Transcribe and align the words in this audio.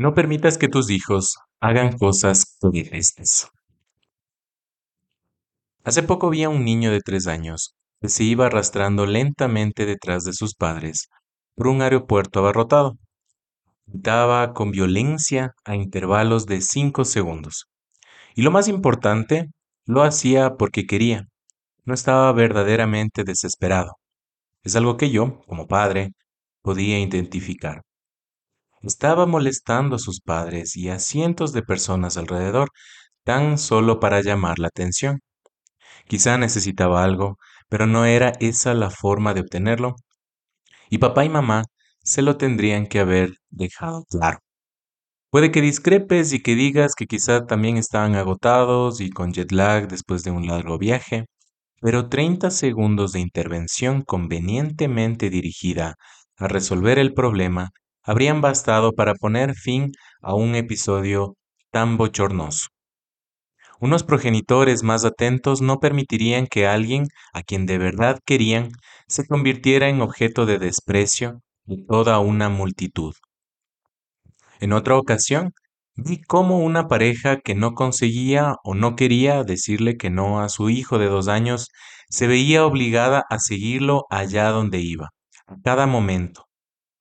No 0.00 0.14
permitas 0.14 0.58
que 0.58 0.68
tus 0.68 0.90
hijos 0.90 1.38
hagan 1.60 1.98
cosas 1.98 2.56
que 2.60 2.68
detestes. 2.84 3.48
Hace 5.82 6.04
poco 6.04 6.30
vi 6.30 6.44
a 6.44 6.48
un 6.48 6.64
niño 6.64 6.92
de 6.92 7.00
tres 7.00 7.26
años 7.26 7.74
que 8.00 8.08
se 8.08 8.22
iba 8.22 8.46
arrastrando 8.46 9.06
lentamente 9.06 9.86
detrás 9.86 10.22
de 10.22 10.34
sus 10.34 10.54
padres 10.54 11.08
por 11.56 11.66
un 11.66 11.82
aeropuerto 11.82 12.38
abarrotado. 12.38 12.96
Gritaba 13.86 14.52
con 14.52 14.70
violencia 14.70 15.54
a 15.64 15.74
intervalos 15.74 16.46
de 16.46 16.60
cinco 16.60 17.04
segundos. 17.04 17.66
Y 18.36 18.42
lo 18.42 18.52
más 18.52 18.68
importante, 18.68 19.48
lo 19.84 20.04
hacía 20.04 20.54
porque 20.54 20.86
quería. 20.86 21.26
No 21.84 21.92
estaba 21.92 22.30
verdaderamente 22.32 23.24
desesperado. 23.24 23.96
Es 24.62 24.76
algo 24.76 24.96
que 24.96 25.10
yo, 25.10 25.40
como 25.46 25.66
padre, 25.66 26.12
podía 26.62 27.00
identificar. 27.00 27.82
Estaba 28.82 29.26
molestando 29.26 29.96
a 29.96 29.98
sus 29.98 30.20
padres 30.20 30.76
y 30.76 30.88
a 30.88 30.98
cientos 30.98 31.52
de 31.52 31.62
personas 31.62 32.16
alrededor 32.16 32.70
tan 33.24 33.58
solo 33.58 34.00
para 34.00 34.22
llamar 34.22 34.58
la 34.58 34.68
atención. 34.68 35.20
Quizá 36.06 36.38
necesitaba 36.38 37.04
algo, 37.04 37.38
pero 37.68 37.86
no 37.86 38.04
era 38.04 38.32
esa 38.40 38.74
la 38.74 38.90
forma 38.90 39.34
de 39.34 39.40
obtenerlo. 39.40 39.96
Y 40.90 40.98
papá 40.98 41.24
y 41.24 41.28
mamá 41.28 41.64
se 42.02 42.22
lo 42.22 42.36
tendrían 42.36 42.86
que 42.86 43.00
haber 43.00 43.34
dejado 43.50 44.04
claro. 44.08 44.38
Puede 45.30 45.50
que 45.50 45.60
discrepes 45.60 46.32
y 46.32 46.42
que 46.42 46.54
digas 46.54 46.94
que 46.94 47.06
quizá 47.06 47.46
también 47.46 47.76
estaban 47.76 48.14
agotados 48.14 49.00
y 49.00 49.10
con 49.10 49.32
jet 49.32 49.52
lag 49.52 49.88
después 49.88 50.24
de 50.24 50.30
un 50.30 50.46
largo 50.46 50.78
viaje, 50.78 51.26
pero 51.80 52.08
30 52.08 52.50
segundos 52.50 53.12
de 53.12 53.20
intervención 53.20 54.02
convenientemente 54.02 55.28
dirigida 55.30 55.96
a 56.38 56.48
resolver 56.48 56.98
el 56.98 57.12
problema 57.12 57.70
habrían 58.08 58.40
bastado 58.40 58.94
para 58.94 59.14
poner 59.14 59.54
fin 59.54 59.92
a 60.22 60.34
un 60.34 60.54
episodio 60.54 61.36
tan 61.70 61.98
bochornoso. 61.98 62.68
Unos 63.80 64.02
progenitores 64.02 64.82
más 64.82 65.04
atentos 65.04 65.60
no 65.60 65.78
permitirían 65.78 66.46
que 66.46 66.66
alguien 66.66 67.08
a 67.34 67.42
quien 67.42 67.66
de 67.66 67.76
verdad 67.76 68.18
querían 68.24 68.70
se 69.08 69.26
convirtiera 69.26 69.90
en 69.90 70.00
objeto 70.00 70.46
de 70.46 70.58
desprecio 70.58 71.42
de 71.66 71.84
toda 71.86 72.18
una 72.18 72.48
multitud. 72.48 73.12
En 74.58 74.72
otra 74.72 74.96
ocasión, 74.96 75.52
vi 75.94 76.22
cómo 76.22 76.60
una 76.60 76.88
pareja 76.88 77.36
que 77.36 77.54
no 77.54 77.74
conseguía 77.74 78.54
o 78.64 78.74
no 78.74 78.96
quería 78.96 79.44
decirle 79.44 79.98
que 79.98 80.08
no 80.08 80.40
a 80.40 80.48
su 80.48 80.70
hijo 80.70 80.98
de 80.98 81.08
dos 81.08 81.28
años 81.28 81.68
se 82.08 82.26
veía 82.26 82.64
obligada 82.64 83.22
a 83.28 83.38
seguirlo 83.38 84.06
allá 84.08 84.48
donde 84.48 84.80
iba, 84.80 85.10
a 85.46 85.56
cada 85.62 85.86
momento, 85.86 86.47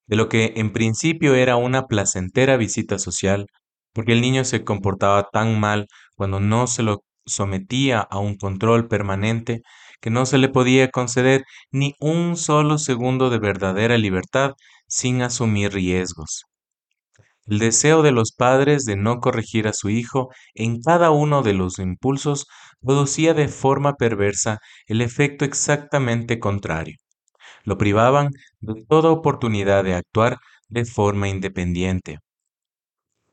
de 0.07 0.15
lo 0.15 0.29
que 0.29 0.53
en 0.55 0.71
principio 0.71 1.35
era 1.35 1.55
una 1.57 1.85
placentera 1.87 2.57
visita 2.57 2.97
social, 2.99 3.47
porque 3.93 4.13
el 4.13 4.21
niño 4.21 4.45
se 4.45 4.63
comportaba 4.63 5.29
tan 5.31 5.59
mal 5.59 5.87
cuando 6.15 6.39
no 6.39 6.67
se 6.67 6.83
lo 6.83 7.03
sometía 7.25 7.99
a 7.99 8.19
un 8.19 8.37
control 8.37 8.87
permanente 8.87 9.61
que 10.01 10.09
no 10.09 10.25
se 10.25 10.37
le 10.37 10.49
podía 10.49 10.89
conceder 10.89 11.43
ni 11.71 11.93
un 11.99 12.37
solo 12.37 12.77
segundo 12.77 13.29
de 13.29 13.39
verdadera 13.39 13.97
libertad 13.97 14.51
sin 14.87 15.21
asumir 15.21 15.73
riesgos. 15.73 16.43
El 17.45 17.59
deseo 17.59 18.03
de 18.03 18.11
los 18.11 18.33
padres 18.33 18.85
de 18.85 18.95
no 18.95 19.19
corregir 19.19 19.67
a 19.67 19.73
su 19.73 19.89
hijo 19.89 20.29
en 20.53 20.81
cada 20.81 21.11
uno 21.11 21.41
de 21.41 21.53
los 21.53 21.79
impulsos 21.79 22.45
producía 22.81 23.33
de 23.33 23.47
forma 23.47 23.95
perversa 23.95 24.59
el 24.85 25.01
efecto 25.01 25.45
exactamente 25.45 26.39
contrario 26.39 26.97
lo 27.67 27.77
privaban 27.77 28.29
de 28.61 28.81
toda 28.87 29.11
oportunidad 29.11 29.83
de 29.83 29.93
actuar 29.93 30.37
de 30.69 30.85
forma 30.85 31.27
independiente. 31.27 32.19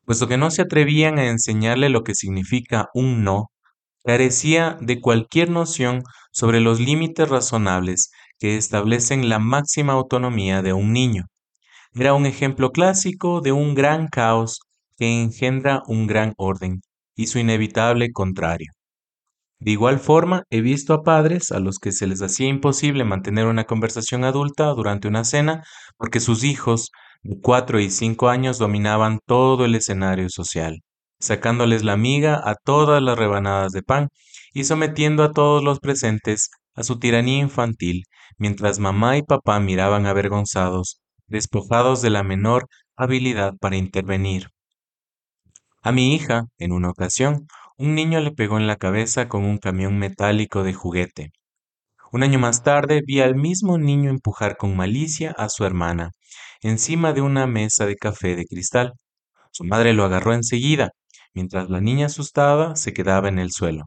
Puesto 0.05 0.27
que 0.27 0.37
no 0.37 0.51
se 0.51 0.63
atrevían 0.63 1.21
a 1.21 1.29
enseñarle 1.29 1.89
lo 1.89 2.03
que 2.03 2.17
significa 2.17 2.89
un 2.95 3.23
no, 3.23 3.53
carecía 4.05 4.77
de 4.81 5.01
cualquier 5.01 5.51
noción 5.51 6.03
sobre 6.33 6.61
los 6.61 6.81
límites 6.81 7.29
razonables 7.29 8.11
que 8.41 8.57
establecen 8.57 9.29
la 9.29 9.39
máxima 9.39 9.93
autonomía 9.93 10.63
de 10.63 10.73
un 10.73 10.93
niño. 10.93 11.27
Era 11.95 12.13
un 12.13 12.27
ejemplo 12.27 12.73
clásico 12.73 13.41
de 13.41 13.53
un 13.53 13.77
gran 13.77 14.09
caos 14.09 14.59
que 14.97 15.23
engendra 15.23 15.83
un 15.87 16.09
gran 16.09 16.35
orden 16.39 16.81
y 17.15 17.29
su 17.29 17.39
inevitable 17.39 18.11
contrario. 18.11 18.73
De 19.61 19.71
igual 19.71 19.99
forma, 19.99 20.45
he 20.51 20.61
visto 20.61 20.95
a 20.95 21.03
padres 21.03 21.53
a 21.53 21.59
los 21.59 21.79
que 21.79 21.93
se 21.93 22.07
les 22.07 22.23
hacía 22.23 22.49
imposible 22.49 23.05
mantener 23.05 23.47
una 23.47 23.65
conversación 23.65 24.25
adulta 24.25 24.67
durante 24.67 25.09
una 25.09 25.25
cena 25.25 25.65
porque 25.97 26.21
sus 26.21 26.45
hijos 26.45 26.91
de 27.23 27.41
cuatro 27.41 27.81
y 27.81 27.91
cinco 27.91 28.29
años 28.29 28.59
dominaban 28.59 29.21
todo 29.25 29.65
el 29.65 29.75
escenario 29.75 30.29
social, 30.29 30.81
sacándoles 31.19 31.85
la 31.85 31.97
miga 31.97 32.41
a 32.45 32.55
todas 32.63 33.03
las 33.03 33.17
rebanadas 33.19 33.73
de 33.73 33.83
pan 33.83 34.09
y 34.53 34.65
sometiendo 34.65 35.23
a 35.23 35.33
todos 35.33 35.63
los 35.65 35.81
presentes 35.81 36.51
a 36.75 36.83
su 36.83 36.99
tiranía 36.99 37.39
infantil, 37.39 38.05
mientras 38.37 38.79
mamá 38.79 39.17
y 39.17 39.23
papá 39.23 39.61
miraban 39.61 40.07
avergonzados, 40.07 41.01
despojados 41.27 42.03
de 42.03 42.11
la 42.11 42.23
menor 42.23 42.67
habilidad 42.97 43.55
para 43.61 43.77
intervenir. 43.77 44.49
A 45.83 45.93
mi 45.93 46.15
hija, 46.15 46.45
en 46.59 46.73
una 46.73 46.91
ocasión, 46.91 47.47
un 47.77 47.95
niño 47.95 48.21
le 48.21 48.31
pegó 48.31 48.59
en 48.59 48.67
la 48.67 48.77
cabeza 48.77 49.29
con 49.29 49.45
un 49.45 49.59
camión 49.59 49.99
metálico 49.99 50.63
de 50.63 50.75
juguete. 50.75 51.33
Un 52.13 52.23
año 52.23 52.39
más 52.39 52.63
tarde 52.63 53.03
vi 53.05 53.21
al 53.21 53.35
mismo 53.35 53.79
niño 53.79 54.11
empujar 54.11 54.57
con 54.57 54.77
malicia 54.77 55.33
a 55.33 55.49
su 55.49 55.65
hermana, 55.65 56.13
encima 56.63 57.13
de 57.13 57.21
una 57.21 57.49
mesa 57.49 57.87
de 57.87 57.97
café 57.97 58.37
de 58.37 58.45
cristal. 58.45 58.93
Su 59.51 59.65
madre 59.65 59.93
lo 59.93 60.05
agarró 60.05 60.35
enseguida, 60.35 60.91
mientras 61.35 61.69
la 61.69 61.81
niña 61.81 62.07
asustada 62.07 62.77
se 62.77 62.93
quedaba 62.93 63.29
en 63.29 63.41
el 63.41 63.51
suelo, 63.51 63.87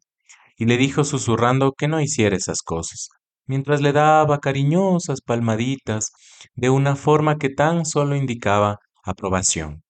y 0.58 0.66
le 0.66 0.75
dijo 0.78 1.06
susurrando 1.06 1.72
que 1.72 1.88
no 1.88 2.02
hiciera 2.02 2.36
esas 2.36 2.62
cosas, 2.62 3.08
mientras 3.46 3.80
le 3.81 3.94
daba 3.94 4.40
cariñosas 4.40 5.22
palmaditas 5.22 6.12
de 6.56 6.69
una 6.69 6.98
forma 6.98 7.38
que 7.38 7.50
tan 7.50 7.86
solo 7.86 8.18
indicaba 8.18 8.80
aprobación. 9.04 9.84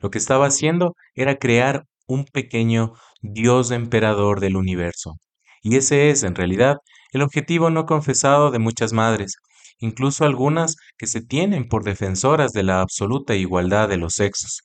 Lo 0.00 0.10
que 0.10 0.18
estaba 0.18 0.46
haciendo 0.46 0.94
era 1.14 1.36
crear 1.36 1.84
un 2.06 2.24
pequeño 2.24 2.92
Dios 3.22 3.70
emperador 3.70 4.40
del 4.40 4.56
universo. 4.56 5.16
Y 5.62 5.76
ese 5.76 6.10
es, 6.10 6.22
en 6.22 6.34
realidad, 6.34 6.76
el 7.12 7.22
objetivo 7.22 7.70
no 7.70 7.86
confesado 7.86 8.50
de 8.50 8.58
muchas 8.58 8.92
madres, 8.92 9.36
incluso 9.78 10.24
algunas 10.24 10.76
que 10.96 11.06
se 11.06 11.20
tienen 11.20 11.68
por 11.68 11.84
defensoras 11.84 12.52
de 12.52 12.62
la 12.62 12.80
absoluta 12.80 13.34
igualdad 13.34 13.88
de 13.88 13.98
los 13.98 14.14
sexos. 14.14 14.62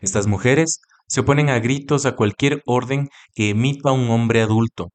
Estas 0.00 0.26
mujeres 0.26 0.80
se 1.08 1.20
oponen 1.20 1.48
a 1.48 1.58
gritos 1.58 2.06
a 2.06 2.14
cualquier 2.14 2.62
orden 2.66 3.08
que 3.34 3.50
emita 3.50 3.90
un 3.92 4.10
hombre 4.10 4.42
adulto, 4.42 4.90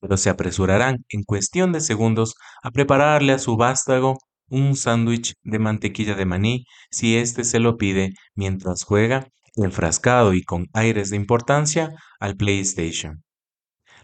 pero 0.00 0.16
se 0.16 0.30
apresurarán 0.30 1.04
en 1.08 1.24
cuestión 1.24 1.72
de 1.72 1.80
segundos 1.80 2.34
a 2.62 2.70
prepararle 2.70 3.32
a 3.32 3.38
su 3.38 3.56
vástago 3.56 4.18
un 4.48 4.76
sándwich 4.76 5.34
de 5.42 5.58
mantequilla 5.58 6.14
de 6.14 6.24
maní 6.24 6.66
si 6.90 7.16
éste 7.16 7.42
se 7.42 7.58
lo 7.58 7.76
pide 7.76 8.12
mientras 8.36 8.84
juega 8.84 9.26
enfrascado 9.64 10.34
y 10.34 10.42
con 10.42 10.66
aires 10.72 11.10
de 11.10 11.16
importancia 11.16 11.90
al 12.20 12.36
PlayStation. 12.36 13.24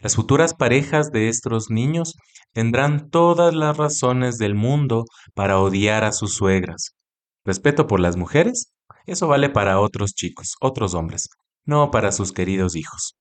Las 0.00 0.16
futuras 0.16 0.54
parejas 0.54 1.12
de 1.12 1.28
estos 1.28 1.70
niños 1.70 2.16
tendrán 2.52 3.10
todas 3.10 3.54
las 3.54 3.76
razones 3.76 4.38
del 4.38 4.54
mundo 4.54 5.04
para 5.34 5.60
odiar 5.60 6.04
a 6.04 6.12
sus 6.12 6.34
suegras. 6.34 6.96
Respeto 7.44 7.86
por 7.86 8.00
las 8.00 8.16
mujeres, 8.16 8.72
eso 9.06 9.28
vale 9.28 9.48
para 9.48 9.80
otros 9.80 10.14
chicos, 10.14 10.56
otros 10.60 10.94
hombres, 10.94 11.28
no 11.64 11.90
para 11.90 12.12
sus 12.12 12.32
queridos 12.32 12.76
hijos. 12.76 13.16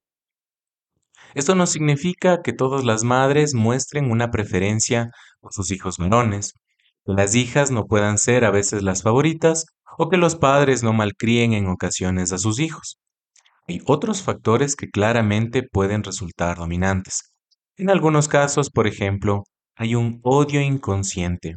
Esto 1.33 1.55
no 1.55 1.65
significa 1.65 2.41
que 2.41 2.53
todas 2.53 2.83
las 2.83 3.03
madres 3.03 3.53
muestren 3.53 4.11
una 4.11 4.31
preferencia 4.31 5.11
por 5.39 5.53
sus 5.53 5.71
hijos 5.71 5.97
varones, 5.97 6.53
las 7.03 7.33
hijas 7.33 7.71
no 7.71 7.87
puedan 7.87 8.19
ser 8.19 8.45
a 8.45 8.51
veces 8.51 8.83
las 8.83 9.01
favoritas 9.01 9.65
o 9.97 10.09
que 10.09 10.17
los 10.17 10.35
padres 10.35 10.83
no 10.83 10.93
malcríen 10.93 11.53
en 11.53 11.67
ocasiones 11.67 12.31
a 12.31 12.37
sus 12.37 12.59
hijos. 12.59 12.99
Hay 13.67 13.81
otros 13.85 14.21
factores 14.21 14.75
que 14.75 14.89
claramente 14.89 15.63
pueden 15.63 16.03
resultar 16.03 16.57
dominantes. 16.57 17.33
En 17.77 17.89
algunos 17.89 18.27
casos, 18.27 18.69
por 18.69 18.87
ejemplo, 18.87 19.43
hay 19.75 19.95
un 19.95 20.19
odio 20.23 20.61
inconsciente, 20.61 21.55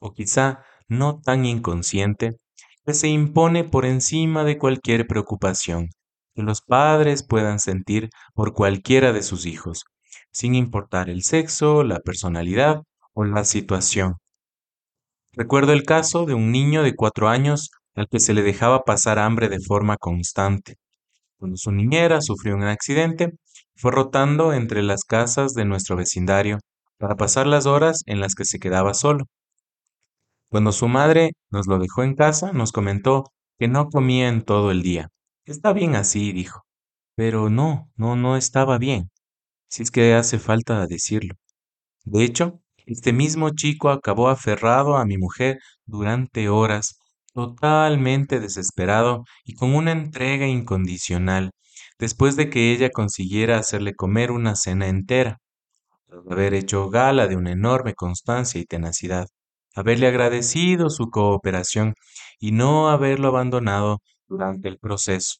o 0.00 0.12
quizá 0.12 0.64
no 0.88 1.20
tan 1.20 1.44
inconsciente, 1.46 2.32
que 2.84 2.94
se 2.94 3.08
impone 3.08 3.64
por 3.64 3.84
encima 3.84 4.44
de 4.44 4.58
cualquier 4.58 5.06
preocupación 5.06 5.88
que 6.34 6.42
los 6.42 6.62
padres 6.62 7.24
puedan 7.26 7.58
sentir 7.58 8.10
por 8.34 8.54
cualquiera 8.54 9.12
de 9.12 9.22
sus 9.22 9.46
hijos, 9.46 9.84
sin 10.32 10.54
importar 10.54 11.10
el 11.10 11.22
sexo, 11.22 11.84
la 11.84 12.00
personalidad 12.00 12.82
o 13.12 13.24
la 13.24 13.44
situación. 13.44 14.14
Recuerdo 15.32 15.72
el 15.72 15.82
caso 15.82 16.26
de 16.26 16.34
un 16.34 16.52
niño 16.52 16.82
de 16.82 16.94
cuatro 16.94 17.28
años 17.28 17.70
al 17.94 18.08
que 18.08 18.20
se 18.20 18.34
le 18.34 18.42
dejaba 18.42 18.84
pasar 18.84 19.18
hambre 19.18 19.48
de 19.48 19.60
forma 19.60 19.96
constante. 19.96 20.76
Cuando 21.38 21.56
su 21.56 21.72
niñera 21.72 22.20
sufrió 22.20 22.54
un 22.54 22.62
accidente, 22.64 23.32
fue 23.76 23.92
rotando 23.92 24.52
entre 24.52 24.82
las 24.82 25.04
casas 25.04 25.54
de 25.54 25.64
nuestro 25.64 25.96
vecindario 25.96 26.58
para 26.98 27.16
pasar 27.16 27.46
las 27.46 27.66
horas 27.66 28.02
en 28.06 28.20
las 28.20 28.34
que 28.34 28.44
se 28.44 28.58
quedaba 28.58 28.94
solo. 28.94 29.24
Cuando 30.48 30.70
su 30.72 30.86
madre 30.86 31.32
nos 31.50 31.66
lo 31.66 31.78
dejó 31.78 32.02
en 32.02 32.14
casa, 32.14 32.52
nos 32.52 32.72
comentó 32.72 33.24
que 33.58 33.68
no 33.68 33.88
comía 33.88 34.28
en 34.28 34.42
todo 34.42 34.70
el 34.70 34.82
día. 34.82 35.08
Está 35.44 35.72
bien 35.72 35.96
así, 35.96 36.32
dijo. 36.32 36.62
Pero 37.16 37.50
no, 37.50 37.90
no, 37.96 38.16
no 38.16 38.36
estaba 38.36 38.78
bien, 38.78 39.10
si 39.68 39.82
es 39.82 39.90
que 39.90 40.14
hace 40.14 40.38
falta 40.38 40.86
decirlo. 40.86 41.34
De 42.04 42.24
hecho, 42.24 42.60
este 42.86 43.12
mismo 43.12 43.50
chico 43.50 43.90
acabó 43.90 44.28
aferrado 44.28 44.96
a 44.96 45.04
mi 45.04 45.18
mujer 45.18 45.58
durante 45.86 46.48
horas, 46.48 46.98
totalmente 47.34 48.40
desesperado 48.40 49.24
y 49.44 49.54
con 49.54 49.74
una 49.74 49.92
entrega 49.92 50.46
incondicional, 50.46 51.50
después 51.98 52.36
de 52.36 52.50
que 52.50 52.72
ella 52.72 52.90
consiguiera 52.90 53.58
hacerle 53.58 53.94
comer 53.94 54.30
una 54.30 54.56
cena 54.56 54.88
entera, 54.88 55.38
haber 56.30 56.54
hecho 56.54 56.90
gala 56.90 57.26
de 57.26 57.36
una 57.36 57.52
enorme 57.52 57.94
constancia 57.94 58.60
y 58.60 58.64
tenacidad, 58.64 59.26
haberle 59.74 60.06
agradecido 60.06 60.90
su 60.90 61.10
cooperación 61.10 61.94
y 62.38 62.52
no 62.52 62.90
haberlo 62.90 63.28
abandonado 63.28 63.98
durante 64.28 64.68
el 64.68 64.78
proceso. 64.78 65.36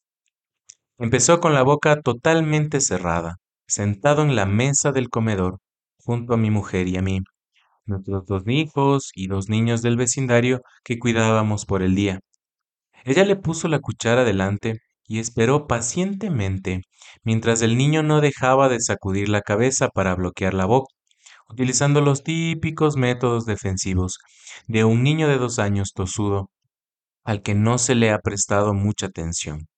Empezó 0.99 1.41
con 1.41 1.55
la 1.55 1.63
boca 1.63 2.01
totalmente 2.01 2.81
cerrada, 2.81 3.37
sentado 3.67 4.23
en 4.23 4.37
la 4.37 4.47
mesa 4.47 4.93
del 4.93 5.09
comedor, 5.09 5.59
junto 5.99 6.35
a 6.35 6.37
mi 6.37 6.51
mujer 6.51 6.89
y 6.89 6.97
a 6.97 7.03
mí, 7.03 7.21
nuestros 7.87 8.27
dos 8.27 8.43
hijos 8.47 9.11
y 9.15 9.27
dos 9.29 9.49
niños 9.49 9.83
del 9.83 9.97
vecindario 9.97 10.63
que 10.85 10.99
cuidábamos 10.99 11.67
por 11.67 11.83
el 11.83 11.95
día. 11.95 12.21
Ella 13.05 13.25
le 13.25 13.37
puso 13.37 13.69
la 13.69 13.81
cuchara 13.81 14.25
delante 14.25 14.81
y 15.07 15.19
esperó 15.19 15.67
pacientemente 15.67 16.83
mientras 17.25 17.63
el 17.63 17.77
niño 17.77 18.03
no 18.03 18.21
dejaba 18.21 18.69
de 18.69 18.81
sacudir 18.81 19.29
la 19.29 19.43
cabeza 19.43 19.89
para 19.89 20.15
bloquear 20.15 20.55
la 20.55 20.67
boca, 20.67 20.95
utilizando 21.49 22.01
los 22.01 22.23
típicos 22.23 22.97
métodos 22.97 23.45
defensivos 23.45 24.19
de 24.69 24.85
un 24.85 25.03
niño 25.03 25.29
de 25.29 25.39
dos 25.39 25.59
años 25.59 25.93
tosudo 25.95 26.51
al 27.25 27.43
que 27.43 27.55
no 27.55 27.79
se 27.79 27.95
le 27.95 28.11
ha 28.11 28.19
prestado 28.19 28.75
mucha 28.75 29.07
atención. 29.07 29.69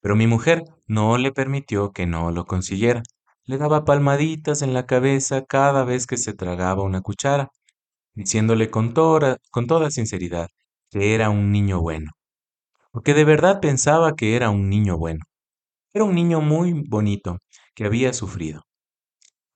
Pero 0.00 0.16
mi 0.16 0.26
mujer 0.26 0.62
no 0.86 1.18
le 1.18 1.32
permitió 1.32 1.92
que 1.92 2.06
no 2.06 2.30
lo 2.30 2.44
consiguiera. 2.44 3.02
Le 3.46 3.58
daba 3.58 3.84
palmaditas 3.84 4.62
en 4.62 4.74
la 4.74 4.86
cabeza 4.86 5.44
cada 5.44 5.84
vez 5.84 6.06
que 6.06 6.16
se 6.16 6.32
tragaba 6.34 6.82
una 6.82 7.02
cuchara, 7.02 7.50
diciéndole 8.14 8.70
con 8.70 8.94
toda, 8.94 9.38
con 9.50 9.66
toda 9.66 9.90
sinceridad 9.90 10.48
que 10.90 11.14
era 11.14 11.28
un 11.30 11.50
niño 11.52 11.80
bueno, 11.80 12.12
porque 12.92 13.14
de 13.14 13.24
verdad 13.24 13.60
pensaba 13.60 14.14
que 14.14 14.36
era 14.36 14.50
un 14.50 14.70
niño 14.70 14.96
bueno. 14.96 15.24
Era 15.92 16.04
un 16.04 16.14
niño 16.14 16.40
muy 16.40 16.72
bonito 16.88 17.38
que 17.74 17.84
había 17.84 18.12
sufrido. 18.12 18.62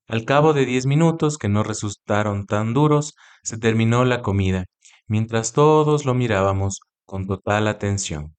Al 0.08 0.24
cabo 0.24 0.52
de 0.54 0.66
diez 0.66 0.86
minutos, 0.86 1.38
que 1.38 1.48
no 1.48 1.62
resultaron 1.62 2.46
tan 2.46 2.74
duros, 2.74 3.14
se 3.42 3.58
terminó 3.58 4.04
la 4.04 4.22
comida, 4.22 4.64
mientras 5.06 5.52
todos 5.52 6.04
lo 6.06 6.14
mirábamos 6.14 6.80
con 7.06 7.26
total 7.26 7.68
atención. 7.68 8.34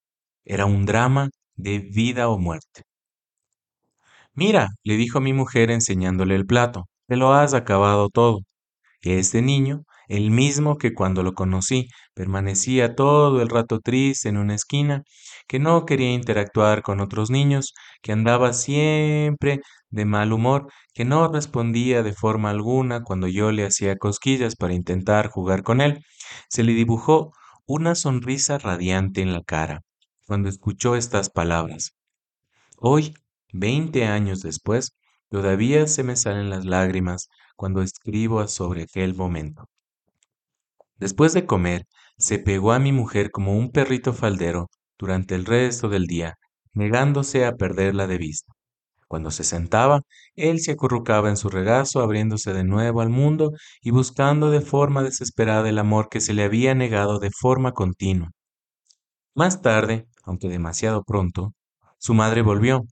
Era 0.45 0.65
un 0.65 0.85
drama 0.85 1.29
de 1.55 1.79
vida 1.79 2.27
o 2.29 2.37
muerte. 2.37 2.83
Mira, 4.39 4.69
le 4.85 4.95
dijo 4.95 5.19
mi 5.19 5.33
mujer 5.33 5.69
enseñándole 5.69 6.33
el 6.33 6.45
plato, 6.45 6.85
te 7.07 7.17
lo 7.17 7.33
has 7.33 7.53
acabado 7.53 8.07
todo. 8.07 8.39
Este 9.01 9.41
niño, 9.41 9.83
el 10.07 10.31
mismo 10.31 10.77
que 10.77 10.93
cuando 10.93 11.23
lo 11.23 11.33
conocí 11.33 11.89
permanecía 12.13 12.95
todo 12.95 13.41
el 13.41 13.49
rato 13.49 13.81
triste 13.81 14.29
en 14.29 14.37
una 14.37 14.55
esquina, 14.55 15.03
que 15.45 15.59
no 15.59 15.85
quería 15.85 16.13
interactuar 16.13 16.83
con 16.83 17.01
otros 17.01 17.29
niños, 17.29 17.73
que 18.01 18.13
andaba 18.13 18.53
siempre 18.53 19.59
de 19.89 20.05
mal 20.05 20.31
humor, 20.31 20.71
que 20.93 21.03
no 21.03 21.27
respondía 21.27 22.01
de 22.01 22.13
forma 22.13 22.49
alguna 22.49 23.03
cuando 23.03 23.27
yo 23.27 23.51
le 23.51 23.65
hacía 23.65 23.97
cosquillas 23.97 24.55
para 24.55 24.73
intentar 24.73 25.27
jugar 25.29 25.63
con 25.63 25.81
él, 25.81 26.05
se 26.47 26.63
le 26.63 26.71
dibujó 26.71 27.33
una 27.65 27.93
sonrisa 27.93 28.57
radiante 28.57 29.21
en 29.21 29.33
la 29.33 29.43
cara 29.43 29.81
cuando 30.25 30.47
escuchó 30.47 30.95
estas 30.95 31.29
palabras. 31.29 31.91
Hoy 32.77 33.13
Veinte 33.51 34.05
años 34.05 34.41
después, 34.41 34.93
todavía 35.29 35.87
se 35.87 36.03
me 36.03 36.15
salen 36.15 36.49
las 36.49 36.65
lágrimas 36.65 37.29
cuando 37.55 37.81
escribo 37.81 38.47
sobre 38.47 38.83
aquel 38.83 39.15
momento. 39.15 39.65
Después 40.97 41.33
de 41.33 41.45
comer, 41.45 41.85
se 42.17 42.39
pegó 42.39 42.73
a 42.73 42.79
mi 42.79 42.91
mujer 42.91 43.31
como 43.31 43.57
un 43.57 43.71
perrito 43.71 44.13
faldero 44.13 44.69
durante 44.97 45.35
el 45.35 45.45
resto 45.45 45.89
del 45.89 46.05
día, 46.05 46.35
negándose 46.73 47.45
a 47.45 47.55
perderla 47.55 48.05
de 48.05 48.17
vista. 48.17 48.53
Cuando 49.07 49.31
se 49.31 49.43
sentaba, 49.43 50.01
él 50.35 50.59
se 50.59 50.73
acurrucaba 50.73 51.29
en 51.29 51.37
su 51.37 51.49
regazo, 51.49 52.01
abriéndose 52.01 52.53
de 52.53 52.63
nuevo 52.63 53.01
al 53.01 53.09
mundo 53.09 53.53
y 53.81 53.89
buscando 53.89 54.51
de 54.51 54.61
forma 54.61 55.01
desesperada 55.01 55.67
el 55.67 55.79
amor 55.79 56.09
que 56.09 56.21
se 56.21 56.33
le 56.33 56.43
había 56.43 56.75
negado 56.75 57.17
de 57.17 57.31
forma 57.31 57.71
continua. 57.71 58.29
Más 59.33 59.61
tarde, 59.63 60.07
aunque 60.23 60.49
demasiado 60.49 61.03
pronto, 61.03 61.53
su 61.97 62.13
madre 62.13 62.43
volvió, 62.43 62.83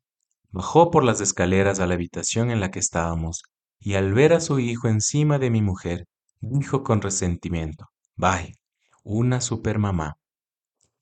Bajó 0.58 0.90
por 0.90 1.04
las 1.04 1.22
escaleras 1.22 1.80
a 1.80 1.86
la 1.86 1.94
habitación 1.94 2.50
en 2.50 2.60
la 2.60 2.72
que 2.72 2.80
estábamos, 2.80 3.44
y 3.80 3.94
al 3.94 4.16
ver 4.16 4.34
a 4.34 4.40
su 4.40 4.58
hijo 4.58 4.88
encima 4.88 5.38
de 5.38 5.52
mi 5.52 5.62
mujer, 5.62 6.06
dijo 6.42 6.82
con 6.82 7.00
resentimiento, 7.00 7.86
Vaya, 8.16 8.56
una 9.04 9.40
supermamá. 9.40 10.16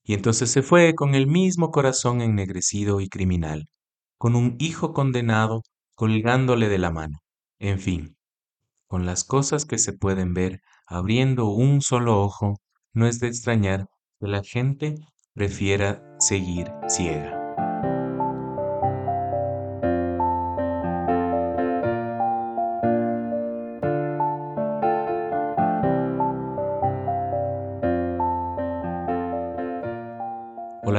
Y 0.03 0.13
entonces 0.13 0.51
se 0.51 0.61
fue 0.61 0.93
con 0.93 1.15
el 1.15 1.27
mismo 1.27 1.71
corazón 1.71 2.19
ennegrecido 2.19 2.99
y 2.99 3.07
criminal, 3.07 3.69
con 4.17 4.35
un 4.35 4.57
hijo 4.59 4.91
condenado 4.91 5.61
colgándole 5.93 6.67
de 6.67 6.77
la 6.77 6.91
mano. 6.91 7.19
En 7.57 7.79
fin, 7.79 8.17
con 8.87 9.05
las 9.05 9.23
cosas 9.23 9.63
que 9.63 9.77
se 9.77 9.93
pueden 9.93 10.33
ver 10.33 10.59
abriendo 10.85 11.45
un 11.45 11.79
solo 11.79 12.21
ojo, 12.21 12.59
no 12.91 13.07
es 13.07 13.21
de 13.21 13.27
extrañar 13.27 13.87
que 14.19 14.27
la 14.27 14.43
gente 14.43 14.95
prefiera 15.33 16.03
seguir 16.19 16.69
ciega. 16.89 17.44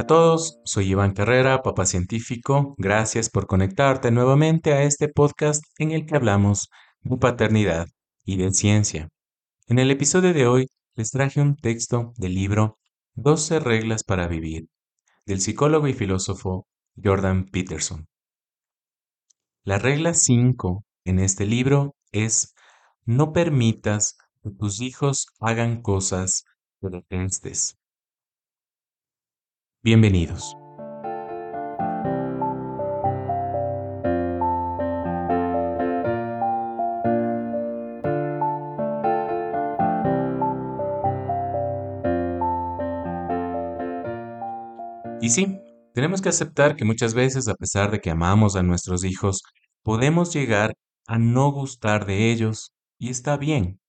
A 0.06 0.14
todos, 0.14 0.60
soy 0.64 0.90
Iván 0.90 1.14
Carrera, 1.14 1.64
papá 1.64 1.84
científico. 1.84 2.76
Gracias 2.78 3.28
por 3.28 3.48
conectarte 3.48 4.12
nuevamente 4.12 4.72
a 4.72 4.84
este 4.84 5.08
podcast 5.08 5.64
en 5.78 5.90
el 5.90 6.06
que 6.06 6.14
hablamos 6.14 6.68
de 7.00 7.16
paternidad 7.16 7.88
y 8.24 8.36
de 8.36 8.52
ciencia. 8.54 9.08
En 9.66 9.80
el 9.80 9.90
episodio 9.90 10.32
de 10.32 10.46
hoy 10.46 10.68
les 10.94 11.10
traje 11.10 11.40
un 11.40 11.56
texto 11.56 12.12
del 12.18 12.36
libro 12.36 12.78
12 13.14 13.58
reglas 13.58 14.04
para 14.04 14.28
vivir, 14.28 14.68
del 15.24 15.40
psicólogo 15.40 15.88
y 15.88 15.92
filósofo 15.92 16.68
Jordan 17.02 17.46
Peterson. 17.46 18.06
La 19.64 19.80
regla 19.80 20.14
5 20.14 20.84
en 21.04 21.18
este 21.18 21.46
libro 21.46 21.96
es 22.12 22.54
no 23.06 23.32
permitas 23.32 24.16
que 24.44 24.50
tus 24.50 24.80
hijos 24.80 25.26
hagan 25.40 25.82
cosas 25.82 26.44
que 26.80 26.90
detestes. 26.90 27.76
Bienvenidos. 29.82 30.56
Y 45.20 45.30
sí, 45.30 45.60
tenemos 45.94 46.20
que 46.20 46.28
aceptar 46.28 46.76
que 46.76 46.84
muchas 46.84 47.14
veces, 47.14 47.48
a 47.48 47.54
pesar 47.54 47.90
de 47.90 48.00
que 48.00 48.10
amamos 48.10 48.56
a 48.56 48.62
nuestros 48.62 49.04
hijos, 49.04 49.42
podemos 49.82 50.34
llegar 50.34 50.74
a 51.06 51.18
no 51.18 51.50
gustar 51.52 52.06
de 52.06 52.32
ellos 52.32 52.72
y 52.98 53.10
está 53.10 53.36
bien. 53.36 53.80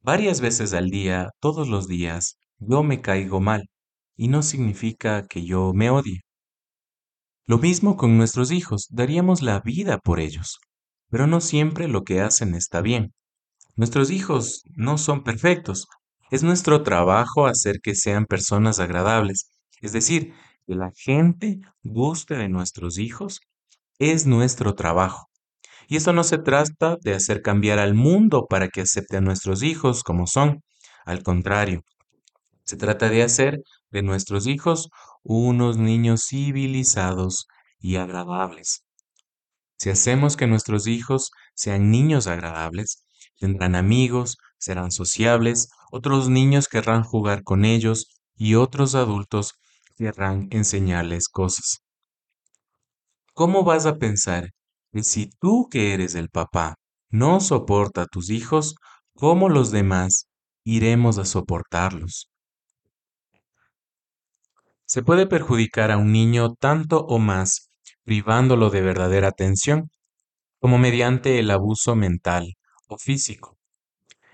Varias 0.00 0.40
veces 0.40 0.74
al 0.74 0.90
día, 0.90 1.30
todos 1.40 1.68
los 1.68 1.88
días, 1.88 2.38
yo 2.58 2.82
me 2.82 3.00
caigo 3.00 3.40
mal 3.40 3.64
y 4.16 4.28
no 4.28 4.42
significa 4.42 5.26
que 5.26 5.44
yo 5.44 5.72
me 5.74 5.90
odie. 5.90 6.20
Lo 7.46 7.58
mismo 7.58 7.96
con 7.96 8.16
nuestros 8.16 8.50
hijos, 8.52 8.86
daríamos 8.90 9.42
la 9.42 9.60
vida 9.60 9.98
por 9.98 10.20
ellos, 10.20 10.58
pero 11.10 11.26
no 11.26 11.40
siempre 11.40 11.88
lo 11.88 12.02
que 12.02 12.20
hacen 12.20 12.54
está 12.54 12.80
bien. 12.80 13.12
Nuestros 13.76 14.10
hijos 14.10 14.62
no 14.76 14.98
son 14.98 15.24
perfectos, 15.24 15.86
es 16.30 16.42
nuestro 16.42 16.82
trabajo 16.82 17.46
hacer 17.46 17.80
que 17.82 17.94
sean 17.94 18.24
personas 18.24 18.80
agradables, 18.80 19.50
es 19.80 19.92
decir, 19.92 20.32
que 20.66 20.74
la 20.74 20.90
gente 20.96 21.60
guste 21.82 22.36
de 22.36 22.48
nuestros 22.48 22.98
hijos, 22.98 23.40
es 23.98 24.26
nuestro 24.26 24.74
trabajo. 24.74 25.28
Y 25.86 25.96
esto 25.96 26.12
no 26.12 26.24
se 26.24 26.38
trata 26.38 26.96
de 27.02 27.14
hacer 27.14 27.42
cambiar 27.42 27.78
al 27.78 27.94
mundo 27.94 28.46
para 28.48 28.68
que 28.68 28.80
acepte 28.80 29.18
a 29.18 29.20
nuestros 29.20 29.62
hijos 29.62 30.02
como 30.02 30.26
son, 30.26 30.62
al 31.04 31.22
contrario, 31.22 31.82
se 32.64 32.76
trata 32.76 33.10
de 33.10 33.22
hacer 33.22 33.60
de 33.94 34.02
nuestros 34.02 34.48
hijos 34.48 34.90
unos 35.22 35.78
niños 35.78 36.24
civilizados 36.28 37.46
y 37.78 37.94
agradables. 37.96 38.82
Si 39.78 39.88
hacemos 39.88 40.36
que 40.36 40.48
nuestros 40.48 40.88
hijos 40.88 41.30
sean 41.54 41.92
niños 41.92 42.26
agradables, 42.26 43.04
tendrán 43.38 43.76
amigos, 43.76 44.36
serán 44.58 44.90
sociables, 44.90 45.68
otros 45.92 46.28
niños 46.28 46.66
querrán 46.66 47.04
jugar 47.04 47.44
con 47.44 47.64
ellos 47.64 48.08
y 48.34 48.56
otros 48.56 48.96
adultos 48.96 49.54
querrán 49.96 50.48
enseñarles 50.50 51.28
cosas. 51.28 51.78
¿Cómo 53.32 53.62
vas 53.62 53.86
a 53.86 53.96
pensar 53.98 54.50
que 54.92 55.04
si 55.04 55.30
tú 55.40 55.68
que 55.70 55.94
eres 55.94 56.16
el 56.16 56.30
papá 56.30 56.74
no 57.10 57.40
soporta 57.40 58.02
a 58.02 58.06
tus 58.06 58.30
hijos, 58.30 58.74
cómo 59.14 59.48
los 59.48 59.70
demás 59.70 60.26
iremos 60.64 61.18
a 61.18 61.24
soportarlos? 61.24 62.33
Se 64.94 65.02
puede 65.02 65.26
perjudicar 65.26 65.90
a 65.90 65.98
un 65.98 66.12
niño 66.12 66.54
tanto 66.54 67.04
o 67.06 67.18
más 67.18 67.72
privándolo 68.04 68.70
de 68.70 68.80
verdadera 68.80 69.26
atención, 69.26 69.90
como 70.60 70.78
mediante 70.78 71.40
el 71.40 71.50
abuso 71.50 71.96
mental 71.96 72.54
o 72.86 72.96
físico. 72.96 73.58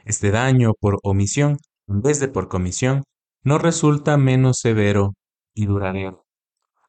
Este 0.04 0.30
daño 0.30 0.74
por 0.78 0.98
omisión, 1.02 1.56
en 1.88 2.02
vez 2.02 2.20
de 2.20 2.28
por 2.28 2.48
comisión, 2.48 3.04
no 3.42 3.56
resulta 3.56 4.18
menos 4.18 4.58
severo 4.58 5.14
y 5.54 5.64
duradero. 5.64 6.26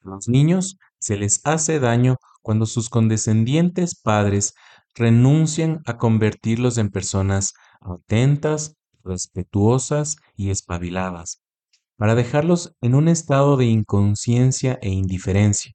A 0.03 0.09
los 0.09 0.27
niños 0.27 0.75
se 0.99 1.15
les 1.15 1.39
hace 1.45 1.79
daño 1.79 2.17
cuando 2.41 2.65
sus 2.65 2.89
condescendientes 2.89 3.95
padres 3.95 4.53
renuncian 4.95 5.79
a 5.85 5.95
convertirlos 5.95 6.77
en 6.77 6.89
personas 6.89 7.53
atentas, 7.79 8.75
respetuosas 9.05 10.17
y 10.35 10.49
espabiladas, 10.49 11.41
para 12.01 12.15
dejarlos 12.15 12.75
en 12.81 12.95
un 12.95 13.07
estado 13.07 13.57
de 13.57 13.67
inconsciencia 13.67 14.79
e 14.81 14.89
indiferencia. 14.89 15.73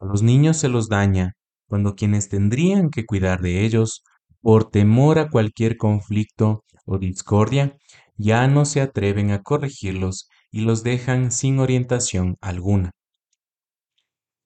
A 0.00 0.06
los 0.06 0.22
niños 0.22 0.56
se 0.56 0.70
los 0.70 0.88
daña 0.88 1.34
cuando 1.66 1.94
quienes 1.94 2.30
tendrían 2.30 2.88
que 2.88 3.04
cuidar 3.04 3.42
de 3.42 3.62
ellos, 3.62 4.02
por 4.40 4.70
temor 4.70 5.18
a 5.18 5.28
cualquier 5.28 5.76
conflicto 5.76 6.64
o 6.86 6.96
discordia, 6.96 7.76
ya 8.16 8.48
no 8.48 8.64
se 8.64 8.80
atreven 8.80 9.30
a 9.30 9.42
corregirlos 9.42 10.30
y 10.50 10.62
los 10.62 10.84
dejan 10.84 11.30
sin 11.30 11.58
orientación 11.58 12.38
alguna. 12.40 12.92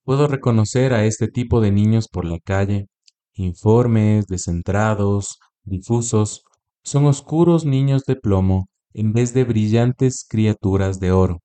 Puedo 0.03 0.27
reconocer 0.27 0.93
a 0.93 1.05
este 1.05 1.29
tipo 1.29 1.61
de 1.61 1.71
niños 1.71 2.09
por 2.09 2.25
la 2.25 2.41
calle, 2.41 2.89
informes, 3.35 4.27
descentrados, 4.27 5.39
difusos, 5.63 6.43
son 6.83 7.07
oscuros 7.07 7.65
niños 7.65 8.03
de 8.07 8.17
plomo 8.17 8.67
en 8.99 9.12
vez 9.12 9.35
de 9.35 9.45
brillantes 9.45 10.25
criaturas 10.26 10.99
de 11.00 11.12
oro. 11.12 11.43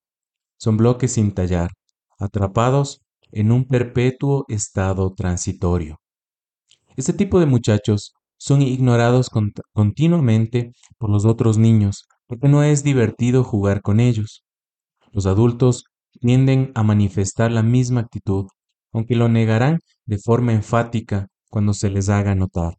Son 0.58 0.78
bloques 0.78 1.12
sin 1.12 1.34
tallar, 1.34 1.72
atrapados 2.18 3.02
en 3.34 3.52
un 3.52 3.66
perpetuo 3.66 4.46
estado 4.48 5.14
transitorio. 5.14 5.98
Este 6.96 7.12
tipo 7.12 7.42
de 7.42 7.48
muchachos 7.48 8.14
son 8.38 8.62
ignorados 8.62 9.30
continuamente 9.74 10.72
por 10.98 11.10
los 11.10 11.26
otros 11.26 11.58
niños 11.58 12.08
porque 12.26 12.48
no 12.48 12.64
es 12.64 12.84
divertido 12.84 13.44
jugar 13.44 13.82
con 13.82 14.00
ellos. 14.00 14.46
Los 15.12 15.26
adultos 15.26 15.84
tienden 16.22 16.72
a 16.74 16.84
manifestar 16.84 17.52
la 17.52 17.64
misma 17.64 18.00
actitud, 18.00 18.46
aunque 18.94 19.18
lo 19.18 19.28
negarán 19.28 19.80
de 20.06 20.18
forma 20.20 20.54
enfática 20.54 21.28
cuando 21.50 21.74
se 21.74 21.90
les 21.90 22.08
haga 22.08 22.34
notar. 22.34 22.76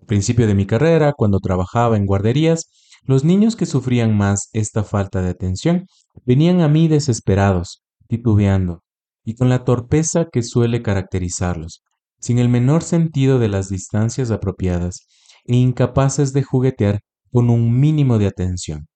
Al 0.00 0.06
principio 0.06 0.46
de 0.46 0.54
mi 0.54 0.66
carrera, 0.66 1.14
cuando 1.16 1.40
trabajaba 1.40 1.96
en 1.96 2.04
guarderías, 2.04 2.68
los 3.06 3.24
niños 3.24 3.54
que 3.54 3.66
sufrían 3.66 4.16
más 4.16 4.48
esta 4.52 4.82
falta 4.82 5.22
de 5.22 5.30
atención 5.30 5.86
venían 6.24 6.60
a 6.60 6.68
mí 6.68 6.88
desesperados, 6.88 7.84
titubeando, 8.08 8.82
y 9.24 9.34
con 9.34 9.48
la 9.48 9.64
torpeza 9.64 10.26
que 10.30 10.42
suele 10.42 10.82
caracterizarlos, 10.82 11.82
sin 12.20 12.38
el 12.38 12.48
menor 12.48 12.82
sentido 12.82 13.38
de 13.38 13.48
las 13.48 13.68
distancias 13.68 14.30
apropiadas 14.30 15.06
e 15.44 15.54
incapaces 15.54 16.32
de 16.32 16.42
juguetear 16.42 17.00
con 17.30 17.48
un 17.50 17.78
mínimo 17.78 18.18
de 18.18 18.26
atención. 18.26 18.88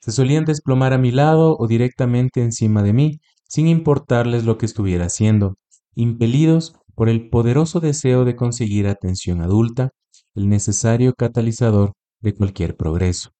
Se 0.00 0.12
solían 0.12 0.44
desplomar 0.44 0.92
a 0.92 0.98
mi 0.98 1.12
lado 1.12 1.56
o 1.58 1.66
directamente 1.68 2.42
encima 2.42 2.82
de 2.82 2.92
mí, 2.92 3.20
sin 3.48 3.68
importarles 3.68 4.44
lo 4.44 4.58
que 4.58 4.66
estuviera 4.66 5.06
haciendo, 5.06 5.56
impelidos 5.94 6.74
por 6.94 7.08
el 7.08 7.28
poderoso 7.28 7.80
deseo 7.80 8.24
de 8.24 8.34
conseguir 8.34 8.88
atención 8.88 9.40
adulta, 9.40 9.90
el 10.34 10.48
necesario 10.48 11.12
catalizador 11.14 11.92
de 12.20 12.34
cualquier 12.34 12.76
progreso. 12.76 13.30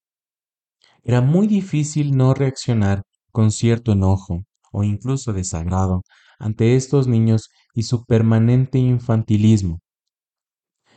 Era 1.02 1.20
muy 1.20 1.46
difícil 1.46 2.16
no 2.16 2.34
reaccionar 2.34 3.02
con 3.32 3.52
cierto 3.52 3.92
enojo 3.92 4.44
o 4.72 4.84
incluso 4.84 5.32
desagrado 5.32 6.02
ante 6.38 6.76
estos 6.76 7.06
niños 7.06 7.50
y 7.74 7.84
su 7.84 8.04
permanente 8.04 8.78
infantilismo. 8.78 9.80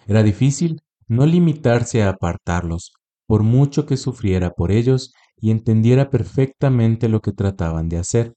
Era 0.08 0.24
difícil 0.24 0.82
no 1.08 1.26
limitarse 1.26 2.04
a 2.04 2.10
apartarlos, 2.10 2.94
por 3.28 3.44
mucho 3.44 3.86
que 3.86 3.98
sufriera 3.98 4.52
por 4.52 4.72
ellos 4.72 5.14
y 5.38 5.52
entendiera 5.52 6.10
perfectamente 6.10 7.10
lo 7.10 7.22
que 7.22 7.32
trataban 7.32 7.90
de 7.90 7.98
hacer. 7.98 8.34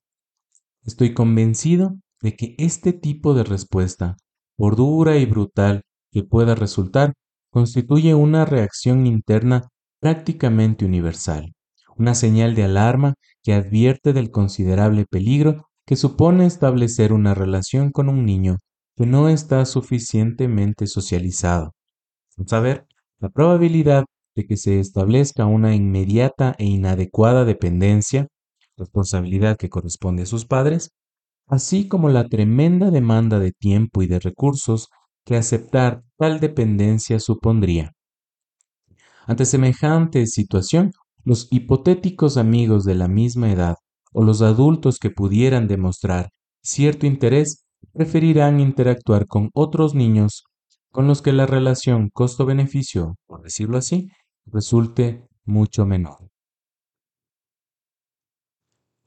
Estoy 0.85 1.15
convencido 1.15 1.97
de 2.21 2.37
que 2.37 2.55
este 2.59 2.93
tipo 2.93 3.35
de 3.35 3.45
respuesta, 3.45 4.17
por 4.57 4.77
dura 4.77 5.17
y 5.17 5.27
brutal 5.27 5.83
que 6.11 6.23
pueda 6.23 6.55
resultar, 6.55 7.15
constituye 7.57 8.15
una 8.15 8.45
reacción 8.45 9.07
interna 9.07 9.71
prácticamente 9.99 10.85
universal, 10.85 11.55
una 11.97 12.15
señal 12.15 12.55
de 12.55 12.65
alarma 12.65 13.15
que 13.43 13.55
advierte 13.55 14.13
del 14.13 14.31
considerable 14.31 15.07
peligro 15.07 15.67
que 15.87 15.97
supone 15.97 16.45
establecer 16.45 17.15
una 17.15 17.33
relación 17.33 17.93
con 17.93 18.11
un 18.11 18.27
niño 18.27 18.59
que 18.95 19.07
no 19.07 19.31
está 19.31 19.65
suficientemente 19.65 20.87
socializado. 20.87 21.73
A 22.37 22.47
saber, 22.47 22.87
la 23.21 23.31
probabilidad 23.31 24.05
de 24.35 24.47
que 24.47 24.59
se 24.59 24.79
establezca 24.79 25.47
una 25.47 25.75
inmediata 25.75 26.57
e 26.59 26.67
inadecuada 26.67 27.47
dependencia, 27.47 28.29
responsabilidad 28.77 29.57
que 29.57 29.71
corresponde 29.71 30.25
a 30.25 30.27
sus 30.27 30.45
padres, 30.45 30.91
así 31.47 31.89
como 31.89 32.11
la 32.11 32.29
tremenda 32.29 32.91
demanda 32.91 33.39
de 33.39 33.53
tiempo 33.53 34.03
y 34.03 34.09
de 34.09 34.21
recursos 34.21 34.91
que 35.27 35.37
aceptar 35.37 36.03
tal 36.17 36.41
dependencia 36.41 37.21
supondría. 37.21 37.93
Ante 39.27 39.45
semejante 39.45 40.27
situación, 40.27 40.93
los 41.25 41.49
hipotéticos 41.51 42.37
amigos 42.37 42.85
de 42.85 42.95
la 42.95 43.09
misma 43.09 43.51
edad 43.51 43.75
o 44.13 44.23
los 44.23 44.41
adultos 44.41 44.99
que 44.99 45.11
pudieran 45.11 45.67
demostrar 45.67 46.31
cierto 46.63 47.07
interés 47.07 47.67
preferirán 47.93 48.61
interactuar 48.61 49.27
con 49.27 49.51
otros 49.53 49.95
niños 49.95 50.45
con 50.93 51.09
los 51.09 51.21
que 51.23 51.33
la 51.33 51.45
relación 51.45 52.09
costo-beneficio, 52.09 53.17
por 53.27 53.43
decirlo 53.43 53.77
así, 53.77 54.09
resulte 54.47 55.27
mucho 55.45 55.85
menor. 55.85 56.31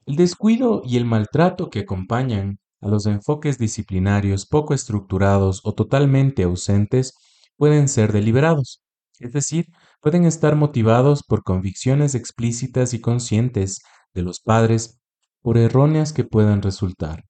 El 0.06 0.16
descuido 0.16 0.82
y 0.84 0.98
el 0.98 1.04
maltrato 1.04 1.70
que 1.70 1.80
acompañan 1.80 2.58
a 2.80 2.88
los 2.88 3.06
enfoques 3.06 3.58
disciplinarios 3.58 4.46
poco 4.46 4.74
estructurados 4.74 5.60
o 5.64 5.74
totalmente 5.74 6.44
ausentes 6.44 7.14
pueden 7.56 7.88
ser 7.88 8.12
deliberados, 8.12 8.82
es 9.18 9.32
decir, 9.32 9.66
pueden 10.00 10.24
estar 10.24 10.56
motivados 10.56 11.22
por 11.22 11.42
convicciones 11.42 12.14
explícitas 12.14 12.94
y 12.94 13.00
conscientes 13.00 13.82
de 14.14 14.22
los 14.22 14.40
padres, 14.40 14.98
por 15.42 15.58
erróneas 15.58 16.12
que 16.12 16.24
puedan 16.24 16.62
resultar. 16.62 17.24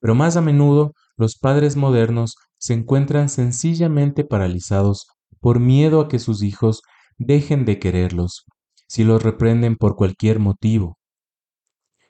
Pero 0.00 0.14
más 0.14 0.36
a 0.36 0.40
menudo 0.40 0.92
los 1.16 1.36
padres 1.36 1.76
modernos 1.76 2.36
se 2.58 2.74
encuentran 2.74 3.28
sencillamente 3.28 4.24
paralizados 4.24 5.06
por 5.40 5.60
miedo 5.60 6.00
a 6.00 6.08
que 6.08 6.18
sus 6.18 6.42
hijos 6.42 6.82
dejen 7.18 7.64
de 7.64 7.78
quererlos 7.78 8.46
si 8.88 9.04
los 9.04 9.22
reprenden 9.22 9.76
por 9.76 9.96
cualquier 9.96 10.38
motivo. 10.38 10.98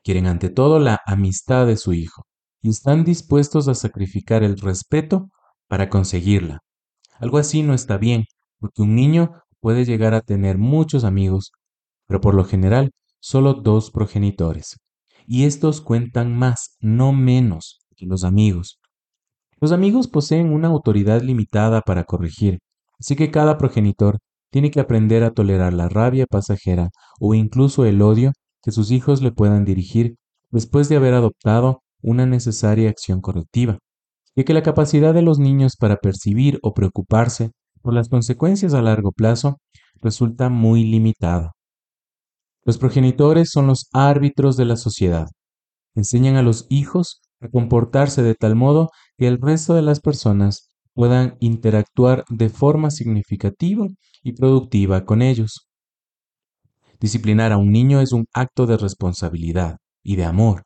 Quieren 0.03 0.27
ante 0.27 0.49
todo 0.51 0.81
la 0.81 1.01
amistad 1.07 1.67
de 1.67 1.77
su 1.77 1.93
hijo 1.93 2.25
y 2.63 2.71
están 2.71 3.05
dispuestos 3.05 3.69
a 3.69 3.75
sacrificar 3.75 4.43
el 4.43 4.59
respeto 4.59 5.29
para 5.69 5.89
conseguirla. 5.89 6.61
Algo 7.19 7.39
así 7.39 7.63
no 7.63 7.75
está 7.75 7.99
bien, 7.99 8.25
porque 8.59 8.83
un 8.83 8.95
niño 8.95 9.43
puede 9.61 9.85
llegar 9.85 10.15
a 10.15 10.21
tener 10.21 10.59
muchos 10.59 11.05
amigos, 11.05 11.53
pero 12.07 12.21
por 12.21 12.35
lo 12.35 12.45
general 12.45 12.93
solo 13.21 13.55
dos 13.55 13.91
progenitores. 13.91 14.79
Y 15.27 15.45
estos 15.45 15.81
cuentan 15.81 16.37
más, 16.37 16.77
no 16.81 17.13
menos, 17.13 17.81
que 17.97 18.07
los 18.07 18.25
amigos. 18.25 18.81
Los 19.61 19.73
amigos 19.73 20.09
poseen 20.09 20.53
una 20.53 20.69
autoridad 20.69 21.23
limitada 21.23 21.83
para 21.83 22.05
corregir, 22.05 22.59
así 22.99 23.15
que 23.15 23.31
cada 23.31 23.59
progenitor 23.59 24.19
tiene 24.51 24.71
que 24.71 24.81
aprender 24.81 25.25
a 25.25 25.31
tolerar 25.31 25.73
la 25.73 25.89
rabia 25.89 26.27
pasajera 26.27 26.91
o 27.19 27.35
incluso 27.35 27.85
el 27.85 28.03
odio 28.03 28.33
que 28.63 28.73
sus 28.73 28.91
hijos 28.91 29.23
le 29.23 29.33
puedan 29.33 29.65
dirigir 29.65 30.17
después 30.51 30.89
de 30.89 30.97
haber 30.97 31.15
adoptado 31.15 31.83
una 32.03 32.27
necesaria 32.27 32.91
acción 32.91 33.21
correctiva, 33.21 33.79
y 34.35 34.45
que 34.45 34.55
la 34.55 34.63
capacidad 34.63 35.15
de 35.15 35.23
los 35.23 35.39
niños 35.39 35.77
para 35.77 35.97
percibir 35.97 36.59
o 36.63 36.75
preocuparse 36.75 37.51
por 37.83 37.95
las 37.95 38.09
consecuencias 38.09 38.75
a 38.75 38.83
largo 38.83 39.13
plazo 39.13 39.59
resulta 40.01 40.49
muy 40.49 40.85
limitada. 40.85 41.53
Los 42.65 42.79
progenitores 42.79 43.51
son 43.51 43.67
los 43.67 43.89
árbitros 43.93 44.57
de 44.57 44.65
la 44.65 44.77
sociedad. 44.77 45.27
Enseñan 45.95 46.37
a 46.37 46.43
los 46.43 46.67
hijos 46.71 47.21
a 47.41 47.49
comportarse 47.49 48.23
de 48.23 48.35
tal 48.35 48.55
modo 48.55 48.91
que 49.19 49.27
el 49.27 49.39
resto 49.41 49.75
de 49.75 49.83
las 49.83 50.01
personas 50.01 50.71
puedan 50.95 51.37
interactuar 51.41 52.25
de 52.29 52.49
forma 52.49 52.91
significativa 52.91 53.87
y 54.23 54.33
productiva 54.33 55.05
con 55.05 55.23
ellos. 55.23 55.69
Disciplinar 57.01 57.51
a 57.51 57.59
un 57.59 57.73
niño 57.73 58.01
es 58.01 58.13
un 58.13 58.27
acto 58.33 58.67
de 58.67 58.77
responsabilidad 58.77 59.79
y 60.05 60.17
de 60.17 60.25
amor, 60.25 60.63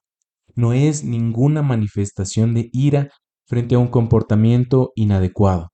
no 0.56 0.72
es 0.72 1.04
ninguna 1.04 1.62
manifestación 1.62 2.54
de 2.54 2.70
ira 2.72 3.10
frente 3.46 3.76
a 3.76 3.78
un 3.78 3.88
comportamiento 3.88 4.92
inadecuado. 4.96 5.68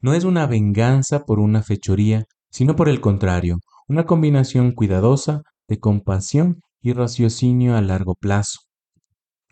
No 0.00 0.12
es 0.12 0.24
una 0.24 0.46
venganza 0.46 1.24
por 1.24 1.38
una 1.38 1.62
fechoría, 1.62 2.24
sino 2.50 2.76
por 2.76 2.88
el 2.88 3.00
contrario, 3.00 3.58
una 3.88 4.04
combinación 4.04 4.72
cuidadosa 4.72 5.42
de 5.68 5.78
compasión 5.78 6.60
y 6.82 6.92
raciocinio 6.92 7.76
a 7.76 7.80
largo 7.80 8.14
plazo. 8.14 8.60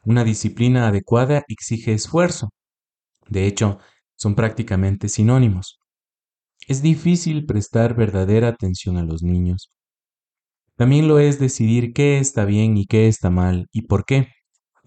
Una 0.04 0.24
disciplina 0.24 0.88
adecuada 0.88 1.44
exige 1.48 1.94
esfuerzo. 1.94 2.50
De 3.28 3.46
hecho, 3.46 3.78
son 4.16 4.34
prácticamente 4.34 5.08
sinónimos. 5.08 5.78
Es 6.68 6.82
difícil 6.82 7.46
prestar 7.46 7.94
verdadera 7.94 8.48
atención 8.48 8.96
a 8.96 9.04
los 9.04 9.22
niños. 9.22 9.72
También 10.76 11.08
lo 11.08 11.18
es 11.18 11.38
decidir 11.38 11.92
qué 11.92 12.18
está 12.18 12.44
bien 12.44 12.76
y 12.76 12.86
qué 12.86 13.08
está 13.08 13.30
mal 13.30 13.68
y 13.72 13.82
por 13.82 14.04
qué, 14.04 14.28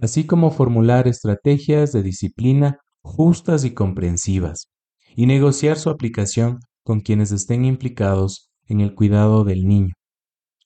así 0.02 0.25
como 0.25 0.52
formular 0.52 1.08
estrategias 1.08 1.92
de 1.92 2.04
disciplina 2.04 2.80
justas 3.02 3.64
y 3.66 3.74
comprensivas, 3.74 4.70
y 5.16 5.25
negociar 5.25 5.78
su 5.78 5.90
aplicación 5.90 6.60
con 6.84 7.00
quienes 7.00 7.32
estén 7.32 7.66
implicados 7.66 8.50
en 8.68 8.82
el 8.82 8.94
cuidado 8.96 9.44
del 9.44 9.66
niño. 9.66 9.94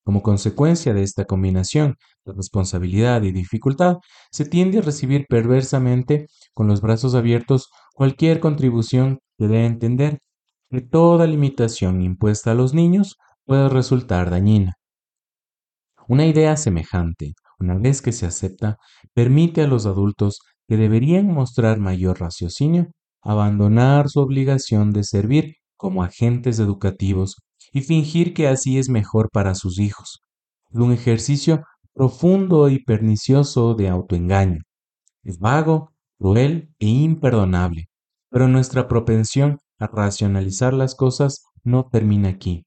Como 0.04 0.24
consecuencia 0.24 0.94
de 0.94 1.04
esta 1.04 1.26
combinación 1.26 1.96
de 2.26 2.34
responsabilidad 2.34 3.22
y 3.24 3.32
dificultad, 3.32 3.98
se 4.32 4.46
tiende 4.46 4.80
a 4.80 4.82
recibir 4.82 5.26
perversamente 5.30 6.28
con 6.54 6.68
los 6.68 6.82
brazos 6.82 7.14
abiertos 7.14 7.70
cualquier 7.94 8.40
contribución 8.40 9.20
que 9.38 9.48
dé 9.48 9.60
a 9.60 9.66
entender 9.66 10.20
que 10.72 10.82
toda 10.82 11.28
limitación 11.28 12.02
impuesta 12.02 12.52
a 12.52 12.56
los 12.56 12.74
niños 12.74 13.18
puede 13.46 13.70
resultar 13.70 14.30
dañina. 14.30 14.74
Una 16.08 16.26
idea 16.26 16.58
semejante, 16.58 17.34
una 17.60 17.78
vez 17.78 18.02
que 18.02 18.12
se 18.12 18.26
acepta, 18.26 18.78
permite 19.14 19.62
a 19.62 19.68
los 19.68 19.86
adultos 19.86 20.40
que 20.68 20.78
deberían 20.78 21.28
mostrar 21.28 21.80
mayor 21.80 22.20
raciocinio 22.20 22.88
abandonar 23.22 24.10
su 24.10 24.20
obligación 24.20 24.92
de 24.92 25.04
servir 25.04 25.56
como 25.76 26.04
agentes 26.04 26.60
educativos 26.60 27.38
y 27.74 27.82
fingir 27.82 28.34
que 28.34 28.48
así 28.48 28.78
es 28.78 28.90
mejor 28.90 29.30
para 29.32 29.56
sus 29.56 29.80
hijos. 29.80 30.22
Un 30.72 30.92
ejercicio 30.92 31.64
profundo 31.94 32.70
y 32.70 32.84
pernicioso 32.84 33.74
de 33.74 33.90
autoengaño. 33.90 34.62
Es 35.24 35.40
vago, 35.40 35.92
cruel 36.18 36.74
e 36.80 36.88
imperdonable, 36.88 37.90
pero 38.30 38.48
nuestra 38.48 38.88
propensión 38.88 39.58
a 39.80 39.88
racionalizar 39.88 40.74
las 40.74 40.96
cosas 40.96 41.44
no 41.64 41.90
termina 41.90 42.30
aquí. 42.30 42.64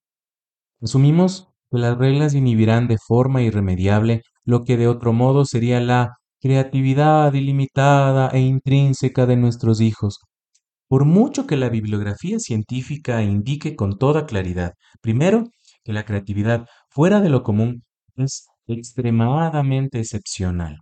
Asumimos 0.83 1.49
que 1.71 1.79
las 1.79 1.97
reglas 1.97 2.35
inhibirán 2.35 2.89
de 2.89 2.99
forma 2.99 3.43
irremediable 3.43 4.23
lo 4.45 4.65
que 4.65 4.77
de 4.77 4.89
otro 4.89 5.13
modo 5.13 5.45
sería 5.45 5.81
la 5.81 6.17
creatividad 6.41 7.33
ilimitada 7.35 8.29
e 8.31 8.41
intrínseca 8.41 9.27
de 9.27 9.37
nuestros 9.37 9.81
hijos. 9.81 10.19
Por 10.89 11.05
mucho 11.05 11.47
que 11.47 11.57
la 11.57 11.69
bibliografía 11.69 12.39
científica 12.39 13.23
indique 13.23 13.77
con 13.77 13.99
toda 13.99 14.27
claridad, 14.27 14.75
primero, 15.01 15.45
que 15.85 15.93
la 15.93 16.05
creatividad 16.05 16.67
fuera 16.91 17.21
de 17.21 17.31
lo 17.31 17.43
común 17.43 17.85
es 18.17 18.47
extremadamente 18.67 20.01
excepcional. 20.01 20.79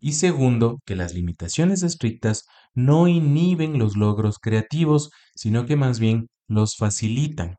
Y 0.00 0.12
segundo, 0.12 0.80
que 0.84 0.96
las 0.96 1.14
limitaciones 1.14 1.82
estrictas 1.82 2.44
no 2.74 3.08
inhiben 3.08 3.78
los 3.78 3.96
logros 3.96 4.38
creativos, 4.38 5.10
sino 5.34 5.66
que 5.66 5.76
más 5.76 5.98
bien 5.98 6.28
los 6.46 6.76
facilitan. 6.76 7.56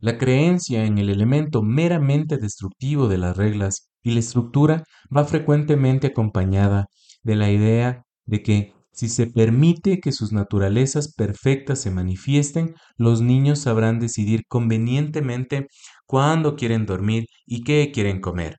La 0.00 0.16
creencia 0.16 0.84
en 0.86 0.98
el 0.98 1.10
elemento 1.10 1.62
meramente 1.62 2.38
destructivo 2.38 3.06
de 3.08 3.18
las 3.18 3.36
reglas 3.36 3.90
y 4.02 4.12
la 4.12 4.20
estructura 4.20 4.84
va 5.14 5.24
frecuentemente 5.24 6.08
acompañada 6.08 6.86
de 7.22 7.36
la 7.36 7.50
idea 7.50 8.04
de 8.24 8.42
que 8.42 8.72
si 8.92 9.08
se 9.08 9.26
permite 9.26 10.00
que 10.00 10.12
sus 10.12 10.32
naturalezas 10.32 11.14
perfectas 11.14 11.80
se 11.80 11.90
manifiesten, 11.90 12.74
los 12.96 13.20
niños 13.20 13.60
sabrán 13.60 14.00
decidir 14.00 14.42
convenientemente 14.48 15.68
cuándo 16.06 16.56
quieren 16.56 16.86
dormir 16.86 17.26
y 17.46 17.62
qué 17.62 17.90
quieren 17.92 18.20
comer. 18.20 18.56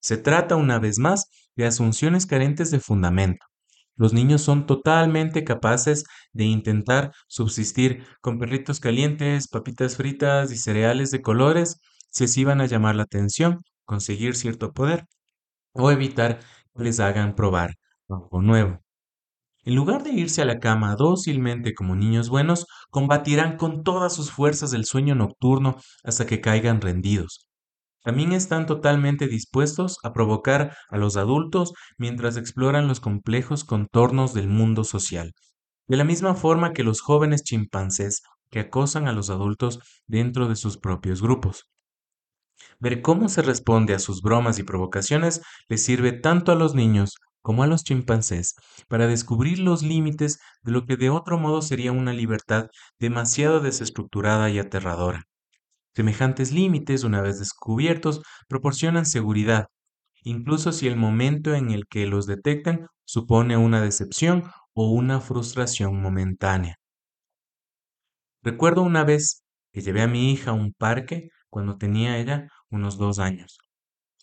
Se 0.00 0.16
trata 0.16 0.56
una 0.56 0.78
vez 0.78 0.98
más 0.98 1.26
de 1.56 1.66
asunciones 1.66 2.26
carentes 2.26 2.70
de 2.70 2.80
fundamento. 2.80 3.44
Los 3.96 4.12
niños 4.12 4.42
son 4.42 4.66
totalmente 4.66 5.44
capaces 5.44 6.04
de 6.32 6.44
intentar 6.44 7.12
subsistir 7.28 8.04
con 8.20 8.38
perritos 8.38 8.80
calientes, 8.80 9.48
papitas 9.48 9.96
fritas 9.96 10.50
y 10.52 10.56
cereales 10.56 11.10
de 11.10 11.22
colores 11.22 11.80
si 12.10 12.24
así 12.24 12.44
van 12.44 12.60
a 12.60 12.66
llamar 12.66 12.96
la 12.96 13.04
atención, 13.04 13.62
conseguir 13.84 14.36
cierto 14.36 14.72
poder 14.72 15.06
o 15.72 15.90
evitar 15.90 16.40
que 16.76 16.84
les 16.84 17.00
hagan 17.00 17.34
probar 17.34 17.74
algo 18.08 18.42
nuevo. 18.42 18.80
En 19.64 19.74
lugar 19.74 20.02
de 20.04 20.12
irse 20.12 20.42
a 20.42 20.44
la 20.44 20.60
cama 20.60 20.94
dócilmente 20.96 21.74
como 21.74 21.96
niños 21.96 22.28
buenos, 22.28 22.66
combatirán 22.90 23.56
con 23.56 23.82
todas 23.82 24.14
sus 24.14 24.30
fuerzas 24.30 24.72
el 24.74 24.84
sueño 24.84 25.14
nocturno 25.14 25.76
hasta 26.04 26.26
que 26.26 26.40
caigan 26.40 26.80
rendidos. 26.80 27.48
También 28.04 28.32
están 28.32 28.66
totalmente 28.66 29.28
dispuestos 29.28 29.98
a 30.04 30.12
provocar 30.12 30.76
a 30.90 30.98
los 30.98 31.16
adultos 31.16 31.72
mientras 31.96 32.36
exploran 32.36 32.86
los 32.86 33.00
complejos 33.00 33.64
contornos 33.64 34.34
del 34.34 34.46
mundo 34.46 34.84
social, 34.84 35.32
de 35.88 35.96
la 35.96 36.04
misma 36.04 36.34
forma 36.34 36.74
que 36.74 36.84
los 36.84 37.00
jóvenes 37.00 37.42
chimpancés 37.42 38.22
que 38.50 38.60
acosan 38.60 39.08
a 39.08 39.12
los 39.12 39.30
adultos 39.30 39.80
dentro 40.06 40.48
de 40.48 40.56
sus 40.56 40.76
propios 40.78 41.22
grupos. 41.22 41.64
Ver 42.78 43.00
cómo 43.00 43.30
se 43.30 43.40
responde 43.40 43.94
a 43.94 43.98
sus 43.98 44.20
bromas 44.20 44.58
y 44.58 44.64
provocaciones 44.64 45.40
les 45.68 45.82
sirve 45.82 46.12
tanto 46.12 46.52
a 46.52 46.56
los 46.56 46.74
niños 46.74 47.14
como 47.40 47.62
a 47.62 47.66
los 47.66 47.84
chimpancés 47.84 48.54
para 48.86 49.06
descubrir 49.06 49.60
los 49.60 49.82
límites 49.82 50.40
de 50.62 50.72
lo 50.72 50.84
que 50.84 50.96
de 50.98 51.08
otro 51.08 51.38
modo 51.38 51.62
sería 51.62 51.92
una 51.92 52.12
libertad 52.12 52.66
demasiado 52.98 53.60
desestructurada 53.60 54.50
y 54.50 54.58
aterradora. 54.58 55.24
Semejantes 55.94 56.52
límites, 56.52 57.04
una 57.04 57.20
vez 57.20 57.38
descubiertos, 57.38 58.22
proporcionan 58.48 59.06
seguridad, 59.06 59.68
incluso 60.22 60.72
si 60.72 60.88
el 60.88 60.96
momento 60.96 61.54
en 61.54 61.70
el 61.70 61.86
que 61.86 62.06
los 62.06 62.26
detectan 62.26 62.88
supone 63.04 63.56
una 63.56 63.80
decepción 63.80 64.50
o 64.72 64.90
una 64.90 65.20
frustración 65.20 66.00
momentánea. 66.00 66.76
Recuerdo 68.42 68.82
una 68.82 69.04
vez 69.04 69.44
que 69.72 69.82
llevé 69.82 70.02
a 70.02 70.08
mi 70.08 70.32
hija 70.32 70.50
a 70.50 70.54
un 70.54 70.72
parque 70.72 71.30
cuando 71.48 71.78
tenía 71.78 72.18
ella 72.18 72.48
unos 72.70 72.98
dos 72.98 73.18
años. 73.18 73.58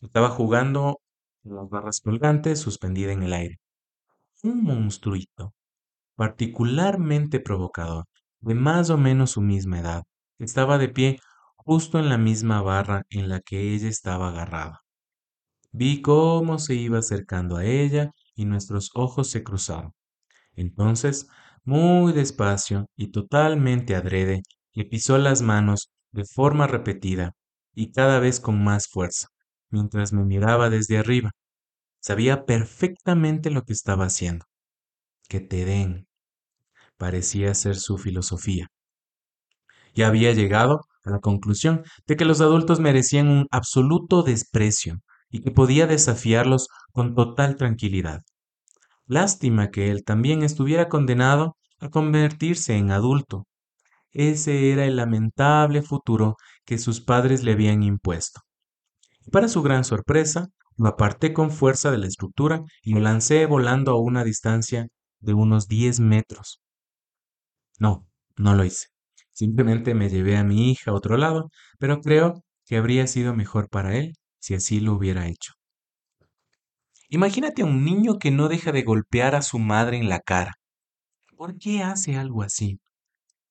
Estaba 0.01 0.29
jugando 0.29 0.99
las 1.43 1.69
barras 1.69 2.01
colgantes 2.01 2.59
suspendida 2.59 3.13
en 3.13 3.23
el 3.23 3.33
aire. 3.33 3.59
Un 4.43 4.63
monstruito, 4.63 5.53
particularmente 6.15 7.39
provocador, 7.39 8.05
de 8.41 8.55
más 8.55 8.89
o 8.89 8.97
menos 8.97 9.31
su 9.31 9.41
misma 9.41 9.79
edad, 9.79 10.03
estaba 10.39 10.77
de 10.77 10.89
pie 10.89 11.19
justo 11.65 11.99
en 11.99 12.09
la 12.09 12.17
misma 12.17 12.61
barra 12.61 13.03
en 13.09 13.29
la 13.29 13.41
que 13.41 13.73
ella 13.73 13.89
estaba 13.89 14.29
agarrada. 14.29 14.81
Vi 15.71 16.01
cómo 16.01 16.59
se 16.59 16.75
iba 16.75 16.99
acercando 16.99 17.57
a 17.57 17.65
ella 17.65 18.11
y 18.35 18.45
nuestros 18.45 18.91
ojos 18.93 19.29
se 19.29 19.43
cruzaron. 19.43 19.93
Entonces, 20.55 21.27
muy 21.63 22.13
despacio 22.13 22.87
y 22.95 23.11
totalmente 23.11 23.95
adrede, 23.95 24.41
le 24.73 24.85
pisó 24.85 25.17
las 25.17 25.41
manos 25.41 25.91
de 26.11 26.25
forma 26.25 26.67
repetida 26.67 27.33
y 27.73 27.91
cada 27.91 28.19
vez 28.19 28.39
con 28.39 28.63
más 28.63 28.87
fuerza, 28.87 29.27
mientras 29.69 30.13
me 30.13 30.23
miraba 30.25 30.69
desde 30.69 30.97
arriba. 30.97 31.31
Sabía 31.99 32.45
perfectamente 32.45 33.51
lo 33.51 33.63
que 33.63 33.73
estaba 33.73 34.05
haciendo. 34.05 34.45
Que 35.29 35.39
te 35.39 35.65
den. 35.65 36.07
Parecía 36.97 37.53
ser 37.53 37.75
su 37.75 37.97
filosofía. 37.97 38.67
Ya 39.93 40.07
había 40.07 40.33
llegado 40.33 40.81
a 41.03 41.11
la 41.11 41.19
conclusión 41.19 41.83
de 42.07 42.15
que 42.15 42.25
los 42.25 42.41
adultos 42.41 42.79
merecían 42.79 43.27
un 43.27 43.47
absoluto 43.51 44.23
desprecio 44.23 44.99
y 45.29 45.41
que 45.41 45.51
podía 45.51 45.87
desafiarlos 45.87 46.67
con 46.91 47.15
total 47.15 47.55
tranquilidad. 47.55 48.21
Lástima 49.07 49.71
que 49.71 49.91
él 49.91 50.03
también 50.03 50.43
estuviera 50.43 50.89
condenado 50.89 51.57
a 51.79 51.89
convertirse 51.89 52.75
en 52.77 52.91
adulto. 52.91 53.47
Ese 54.11 54.71
era 54.71 54.85
el 54.85 54.97
lamentable 54.97 55.81
futuro 55.81 56.37
que 56.65 56.77
sus 56.77 57.01
padres 57.01 57.43
le 57.43 57.53
habían 57.53 57.83
impuesto. 57.83 58.41
Y 59.25 59.31
para 59.31 59.47
su 59.47 59.61
gran 59.61 59.83
sorpresa, 59.83 60.49
lo 60.77 60.87
aparté 60.87 61.33
con 61.33 61.51
fuerza 61.51 61.91
de 61.91 61.97
la 61.97 62.07
estructura 62.07 62.63
y 62.81 62.93
lo 62.93 63.01
lancé 63.01 63.45
volando 63.45 63.91
a 63.91 64.01
una 64.01 64.23
distancia 64.23 64.87
de 65.19 65.33
unos 65.33 65.67
10 65.67 65.99
metros. 65.99 66.61
No, 67.79 68.07
no 68.37 68.55
lo 68.55 68.63
hice. 68.63 68.90
Simplemente 69.33 69.93
me 69.93 70.09
llevé 70.09 70.37
a 70.37 70.43
mi 70.43 70.71
hija 70.71 70.91
a 70.91 70.93
otro 70.93 71.17
lado, 71.17 71.49
pero 71.79 72.01
creo 72.01 72.43
que 72.65 72.77
habría 72.77 73.07
sido 73.07 73.33
mejor 73.35 73.69
para 73.69 73.97
él 73.97 74.13
si 74.39 74.53
así 74.55 74.79
lo 74.79 74.93
hubiera 74.93 75.27
hecho. 75.27 75.53
Imagínate 77.09 77.61
a 77.61 77.65
un 77.65 77.83
niño 77.85 78.17
que 78.17 78.31
no 78.31 78.47
deja 78.47 78.71
de 78.71 78.81
golpear 78.83 79.35
a 79.35 79.41
su 79.43 79.59
madre 79.59 79.97
en 79.97 80.09
la 80.09 80.19
cara. 80.19 80.53
¿Por 81.37 81.57
qué 81.57 81.83
hace 81.83 82.17
algo 82.17 82.43
así? 82.43 82.79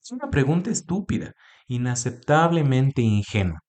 Es 0.03 0.13
una 0.13 0.31
pregunta 0.31 0.71
estúpida, 0.71 1.35
inaceptablemente 1.69 3.03
ingenua. 3.03 3.61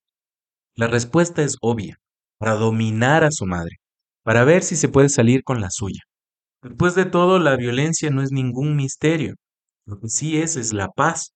La 0.76 0.88
respuesta 0.88 1.43
es 1.43 1.58
obvia, 1.62 1.97
para 2.38 2.56
dominar 2.56 3.24
a 3.24 3.32
su 3.32 3.45
madre. 3.45 3.78
para 4.24 4.43
ver 4.45 4.63
si 4.63 4.76
se 4.78 4.89
puede 4.89 5.10
salir 5.10 5.43
con 5.43 5.62
la 5.62 5.69
suya. 5.71 6.02
Después 6.63 6.95
de 6.95 7.06
todo, 7.06 7.39
la 7.39 7.58
violencia 7.58 8.10
no 8.12 8.21
es 8.24 8.32
ningún 8.32 8.76
misterio. 8.76 9.36
Lo 9.86 10.00
que 10.00 10.10
sí 10.10 10.38
es 10.39 10.58
es 10.58 10.74
la 10.74 10.89
paz. 10.89 11.34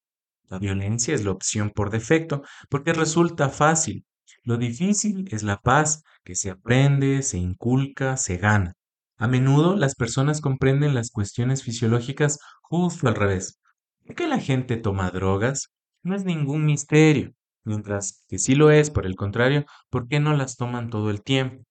La 0.49 0.59
violencia 0.59 1.13
es 1.13 1.23
la 1.23 1.31
opción 1.31 1.71
por 1.71 1.89
defecto 1.89 2.43
porque 2.69 2.93
resulta 2.93 3.49
fácil. 3.49 4.05
Lo 4.43 4.57
difícil 4.57 5.27
es 5.31 5.43
la 5.43 5.57
paz 5.57 6.03
que 6.23 6.35
se 6.35 6.51
aprende, 6.51 7.23
se 7.23 7.37
inculca, 7.37 8.17
se 8.17 8.37
gana. 8.37 8.73
A 9.17 9.27
menudo 9.27 9.75
las 9.75 9.95
personas 9.95 10.41
comprenden 10.41 10.93
las 10.93 11.09
cuestiones 11.09 11.63
fisiológicas 11.63 12.39
justo 12.61 13.07
al 13.07 13.15
revés. 13.15 13.59
¿Por 14.05 14.15
qué 14.15 14.27
la 14.27 14.39
gente 14.39 14.77
toma 14.77 15.09
drogas? 15.09 15.69
No 16.03 16.15
es 16.15 16.25
ningún 16.25 16.65
misterio. 16.65 17.31
Mientras 17.63 18.23
que 18.27 18.37
sí 18.37 18.53
lo 18.53 18.69
es, 18.69 18.91
por 18.91 19.07
el 19.07 19.15
contrario, 19.15 19.65
¿por 19.89 20.07
qué 20.07 20.19
no 20.19 20.35
las 20.35 20.55
toman 20.57 20.89
todo 20.91 21.09
el 21.09 21.23
tiempo? 21.23 21.63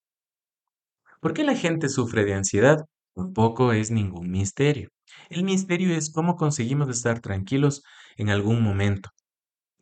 ¿Por 1.21 1.33
qué 1.33 1.45
la 1.45 1.55
gente 1.55 1.89
sufre 1.89 2.25
de 2.25 2.35
ansiedad? 2.35 2.85
Tampoco 3.15 3.73
es 3.73 3.91
ningún 3.91 4.31
misterio. 4.31 4.89
El 5.31 5.45
misterio 5.45 5.95
es 5.95 6.11
cómo 6.13 6.37
conseguimos 6.37 6.89
estar 6.89 7.21
tranquilos 7.21 7.83
en 8.17 8.31
algún 8.31 8.63
momento. 8.63 9.11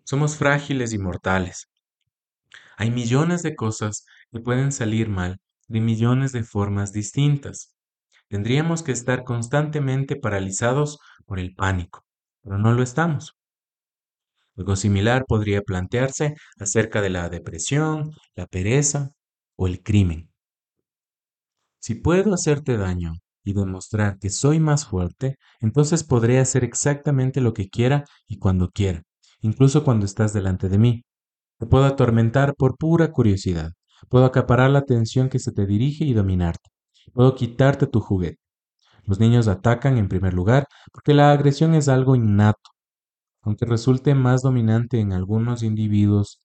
Somos 0.05 0.37
frágiles 0.37 0.92
y 0.92 0.99
mortales. 0.99 1.68
Hay 2.77 2.90
millones 2.90 3.42
de 3.42 3.55
cosas 3.55 4.05
que 4.31 4.40
pueden 4.40 4.73
salir 4.73 5.09
mal 5.09 5.38
de 5.68 5.81
millones 5.81 6.33
de 6.33 6.45
formas 6.45 6.92
distintas. 6.92 7.75
Tendríamos 8.29 8.83
que 8.83 8.92
estar 8.92 9.25
constantemente 9.25 10.16
paralizados 10.16 10.99
por 11.27 11.38
el 11.38 11.55
pánico, 11.55 12.05
pero 12.42 12.59
no 12.59 12.73
lo 12.73 12.83
estamos. 12.83 13.37
Algo 14.57 14.77
similar 14.77 15.25
podría 15.27 15.62
plantearse 15.62 16.35
acerca 16.59 17.01
de 17.01 17.11
la 17.11 17.29
depresión, 17.31 18.11
la 18.35 18.47
pereza 18.47 19.11
o 19.57 19.66
el 19.66 19.83
crimen. 19.83 20.31
Si 21.81 21.95
puedo 21.95 22.35
hacerte 22.35 22.77
daño 22.77 23.14
y 23.45 23.53
demostrar 23.55 24.19
que 24.19 24.31
soy 24.31 24.61
más 24.61 24.87
fuerte, 24.87 25.37
entonces 25.61 26.05
podré 26.05 26.39
hacer 26.39 26.65
exactamente 26.65 27.41
lo 27.41 27.53
que 27.55 27.69
quiera 27.69 28.05
y 28.29 28.39
cuando 28.39 28.71
quiera, 28.71 29.03
incluso 29.41 29.85
cuando 29.85 30.07
estás 30.07 30.33
delante 30.33 30.69
de 30.69 30.79
mí. 30.79 31.05
Te 31.59 31.67
puedo 31.67 31.85
atormentar 31.87 32.55
por 32.57 32.77
pura 32.77 33.13
curiosidad. 33.13 33.73
Puedo 34.11 34.25
acaparar 34.27 34.71
la 34.71 34.81
atención 34.81 35.29
que 35.29 35.39
se 35.39 35.53
te 35.53 35.67
dirige 35.67 36.05
y 36.05 36.15
dominarte. 36.15 36.71
Puedo 37.15 37.35
quitarte 37.35 37.87
tu 37.87 38.01
juguete. 38.01 38.39
Los 39.05 39.21
niños 39.21 39.49
atacan 39.49 39.99
en 39.99 40.09
primer 40.09 40.35
lugar 40.35 40.67
porque 40.93 41.15
la 41.15 41.33
agresión 41.33 41.75
es 41.75 41.89
algo 41.89 42.17
innato, 42.17 42.71
aunque 43.43 43.67
resulte 43.67 44.15
más 44.15 44.43
dominante 44.43 45.01
en 45.01 45.13
algunos 45.13 45.63
individuos 45.63 46.41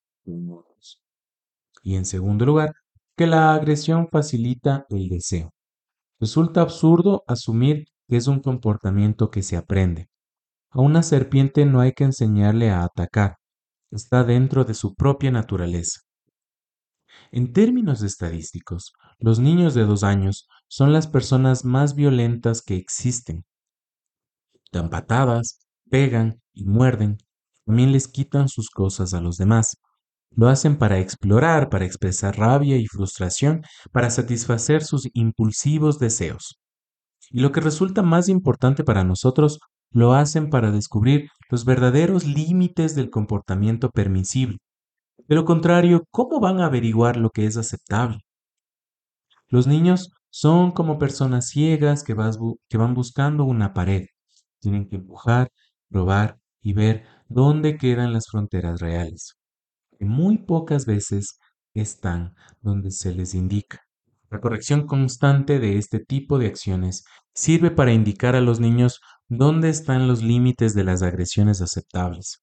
Y 1.82 1.96
en 1.96 2.04
segundo 2.04 2.46
lugar, 2.46 2.72
que 3.16 3.26
la 3.26 3.52
agresión 3.52 4.06
facilita 4.12 4.86
el 4.90 5.08
deseo. 5.08 5.50
Resulta 6.20 6.62
absurdo 6.62 7.22
asumir 7.26 7.84
que 8.08 8.16
es 8.16 8.26
un 8.26 8.40
comportamiento 8.40 9.30
que 9.30 9.42
se 9.42 9.56
aprende. 9.56 10.08
A 10.70 10.80
una 10.80 11.02
serpiente 11.02 11.64
no 11.64 11.80
hay 11.80 11.92
que 11.92 12.04
enseñarle 12.04 12.70
a 12.70 12.82
atacar, 12.84 13.36
está 13.90 14.24
dentro 14.24 14.64
de 14.64 14.74
su 14.74 14.94
propia 14.94 15.30
naturaleza. 15.30 16.00
En 17.30 17.52
términos 17.52 18.02
estadísticos, 18.02 18.92
los 19.18 19.38
niños 19.38 19.74
de 19.74 19.84
dos 19.84 20.02
años 20.02 20.48
son 20.68 20.92
las 20.92 21.06
personas 21.06 21.64
más 21.64 21.94
violentas 21.94 22.62
que 22.62 22.76
existen. 22.76 23.44
Dan 24.72 24.90
patadas, 24.90 25.60
pegan 25.90 26.40
y 26.52 26.64
muerden. 26.64 27.18
También 27.64 27.92
les 27.92 28.08
quitan 28.08 28.48
sus 28.48 28.70
cosas 28.70 29.14
a 29.14 29.20
los 29.20 29.36
demás. 29.36 29.76
Lo 30.30 30.48
hacen 30.48 30.78
para 30.78 30.98
explorar, 30.98 31.68
para 31.68 31.84
expresar 31.84 32.38
rabia 32.38 32.76
y 32.76 32.86
frustración, 32.86 33.62
para 33.92 34.10
satisfacer 34.10 34.84
sus 34.84 35.08
impulsivos 35.14 35.98
deseos. 35.98 36.60
Y 37.30 37.40
lo 37.40 37.52
que 37.52 37.60
resulta 37.60 38.02
más 38.02 38.28
importante 38.28 38.84
para 38.84 39.04
nosotros, 39.04 39.58
lo 39.90 40.14
hacen 40.14 40.50
para 40.50 40.70
descubrir 40.70 41.28
los 41.50 41.64
verdaderos 41.64 42.24
límites 42.24 42.94
del 42.94 43.10
comportamiento 43.10 43.90
permisible, 43.90 44.58
de 45.28 45.34
lo 45.34 45.44
contrario, 45.44 46.06
¿cómo 46.10 46.40
van 46.40 46.60
a 46.60 46.66
averiguar 46.66 47.18
lo 47.18 47.28
que 47.28 47.44
es 47.44 47.58
aceptable? 47.58 48.20
Los 49.48 49.66
niños 49.66 50.10
son 50.30 50.72
como 50.72 50.98
personas 50.98 51.48
ciegas 51.48 52.02
que, 52.02 52.14
van 52.14 52.94
buscando 52.94 53.44
una 53.44 53.74
pared. 53.74 54.06
Tienen 54.60 54.88
que 54.88 54.96
empujar, 54.96 55.50
probar 55.90 56.38
y 56.62 56.72
ver 56.72 57.04
dónde 57.28 57.76
quedan 57.76 58.14
las 58.14 58.26
fronteras 58.30 58.80
reales. 58.80 59.37
Y 59.98 60.04
muy 60.04 60.38
pocas 60.38 60.86
veces 60.86 61.38
están 61.74 62.34
donde 62.60 62.90
se 62.90 63.14
les 63.14 63.34
indica. 63.34 63.80
La 64.30 64.40
corrección 64.40 64.86
constante 64.86 65.58
de 65.58 65.78
este 65.78 66.00
tipo 66.00 66.38
de 66.38 66.48
acciones 66.48 67.04
sirve 67.34 67.70
para 67.70 67.92
indicar 67.92 68.36
a 68.36 68.40
los 68.40 68.60
niños 68.60 69.00
dónde 69.28 69.70
están 69.70 70.06
los 70.06 70.22
límites 70.22 70.74
de 70.74 70.84
las 70.84 71.02
agresiones 71.02 71.62
aceptables. 71.62 72.42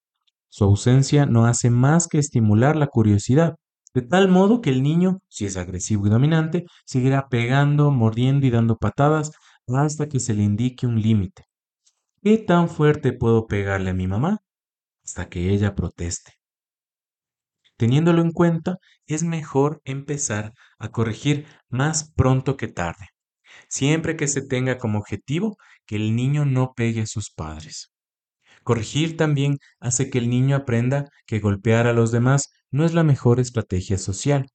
Su 0.49 0.63
ausencia 0.63 1.25
no 1.25 1.45
hace 1.45 1.69
más 1.69 2.07
que 2.07 2.17
estimular 2.17 2.75
la 2.75 2.87
curiosidad, 2.87 3.55
de 3.93 4.01
tal 4.01 4.29
modo 4.29 4.61
que 4.61 4.69
el 4.71 4.83
niño, 4.83 5.19
si 5.29 5.45
es 5.45 5.57
agresivo 5.57 6.07
y 6.07 6.09
dominante, 6.09 6.65
seguirá 6.85 7.27
pegando, 7.29 7.91
mordiendo 7.91 8.45
y 8.45 8.49
dando 8.49 8.77
patadas 8.77 9.31
hasta 9.67 10.07
que 10.07 10.19
se 10.19 10.33
le 10.33 10.43
indique 10.43 10.87
un 10.87 11.01
límite. 11.01 11.43
¿Qué 12.21 12.37
tan 12.37 12.69
fuerte 12.69 13.13
puedo 13.13 13.47
pegarle 13.47 13.91
a 13.91 13.93
mi 13.93 14.07
mamá? 14.07 14.39
Hasta 15.03 15.29
que 15.29 15.49
ella 15.51 15.75
proteste. 15.75 16.33
Teniéndolo 17.77 18.21
en 18.21 18.31
cuenta, 18.31 18.77
es 19.05 19.23
mejor 19.23 19.81
empezar 19.83 20.53
a 20.79 20.89
corregir 20.89 21.45
más 21.69 22.11
pronto 22.15 22.55
que 22.55 22.67
tarde, 22.67 23.09
siempre 23.67 24.15
que 24.15 24.27
se 24.27 24.41
tenga 24.41 24.77
como 24.77 24.99
objetivo 24.99 25.57
que 25.85 25.97
el 25.97 26.15
niño 26.15 26.45
no 26.45 26.73
pegue 26.75 27.01
a 27.01 27.07
sus 27.07 27.31
padres. 27.31 27.91
Corregir 28.63 29.17
también 29.17 29.57
hace 29.79 30.09
que 30.09 30.17
el 30.17 30.29
niño 30.29 30.55
aprenda 30.55 31.09
que 31.27 31.39
golpear 31.39 31.85
a 31.85 31.93
los 31.93 32.11
demás 32.11 32.49
no 32.71 32.85
es 32.85 32.93
la 32.93 33.03
mejor 33.03 33.39
estrategia 33.39 33.97
social. 33.97 34.47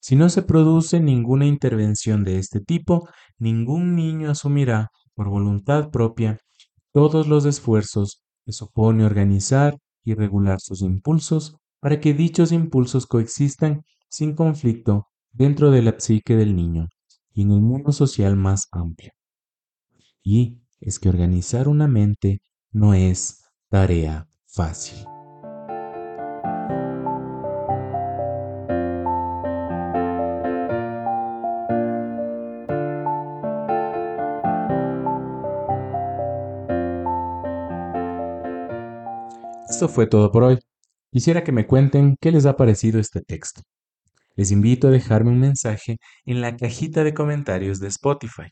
Si 0.00 0.16
no 0.16 0.30
se 0.30 0.42
produce 0.42 1.00
ninguna 1.00 1.46
intervención 1.46 2.24
de 2.24 2.38
este 2.38 2.60
tipo, 2.60 3.08
ningún 3.38 3.96
niño 3.96 4.30
asumirá 4.30 4.88
por 5.14 5.28
voluntad 5.28 5.90
propia 5.90 6.38
todos 6.92 7.26
los 7.26 7.44
esfuerzos 7.44 8.22
que 8.46 8.52
supone 8.52 9.04
organizar 9.04 9.76
y 10.04 10.14
regular 10.14 10.60
sus 10.60 10.80
impulsos 10.80 11.59
para 11.80 11.98
que 12.00 12.14
dichos 12.14 12.52
impulsos 12.52 13.06
coexistan 13.06 13.82
sin 14.08 14.34
conflicto 14.34 15.08
dentro 15.32 15.70
de 15.70 15.82
la 15.82 15.98
psique 15.98 16.36
del 16.36 16.54
niño 16.54 16.88
y 17.32 17.42
en 17.42 17.52
el 17.52 17.60
mundo 17.60 17.92
social 17.92 18.36
más 18.36 18.68
amplio. 18.70 19.12
Y 20.22 20.60
es 20.80 20.98
que 20.98 21.08
organizar 21.08 21.68
una 21.68 21.88
mente 21.88 22.40
no 22.70 22.94
es 22.94 23.44
Tarea 23.68 24.28
fácil. 24.46 24.98
Esto 39.68 39.88
fue 39.88 40.06
todo 40.08 40.30
por 40.32 40.42
hoy. 40.42 40.58
Quisiera 41.12 41.42
que 41.42 41.52
me 41.52 41.66
cuenten 41.66 42.16
qué 42.20 42.30
les 42.30 42.46
ha 42.46 42.56
parecido 42.56 43.00
este 43.00 43.20
texto. 43.20 43.62
Les 44.36 44.52
invito 44.52 44.88
a 44.88 44.90
dejarme 44.90 45.30
un 45.30 45.40
mensaje 45.40 45.98
en 46.24 46.40
la 46.40 46.56
cajita 46.56 47.02
de 47.02 47.14
comentarios 47.14 47.80
de 47.80 47.88
Spotify. 47.88 48.48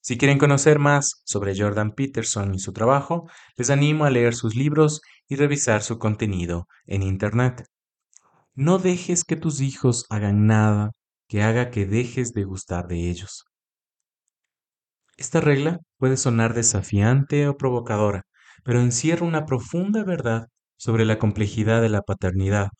Si 0.00 0.18
quieren 0.18 0.38
conocer 0.38 0.78
más 0.78 1.22
sobre 1.24 1.56
Jordan 1.56 1.92
Peterson 1.92 2.54
y 2.54 2.58
su 2.58 2.72
trabajo, 2.72 3.28
les 3.56 3.70
animo 3.70 4.04
a 4.04 4.10
leer 4.10 4.34
sus 4.34 4.56
libros 4.56 5.02
y 5.28 5.36
revisar 5.36 5.82
su 5.82 5.98
contenido 5.98 6.66
en 6.86 7.02
Internet. 7.02 7.64
No 8.54 8.78
dejes 8.78 9.24
que 9.24 9.36
tus 9.36 9.60
hijos 9.60 10.06
hagan 10.10 10.46
nada 10.46 10.92
que 11.28 11.42
haga 11.42 11.70
que 11.70 11.86
dejes 11.86 12.32
de 12.32 12.44
gustar 12.44 12.88
de 12.88 13.08
ellos. 13.08 13.44
Esta 15.16 15.40
regla 15.40 15.78
puede 15.98 16.16
sonar 16.16 16.54
desafiante 16.54 17.46
o 17.48 17.56
provocadora, 17.56 18.22
pero 18.64 18.80
encierra 18.80 19.26
una 19.26 19.44
profunda 19.44 20.04
verdad 20.04 20.48
sobre 20.78 21.04
la 21.04 21.18
complejidad 21.18 21.82
de 21.82 21.90
la 21.90 22.00
paternidad 22.00 22.70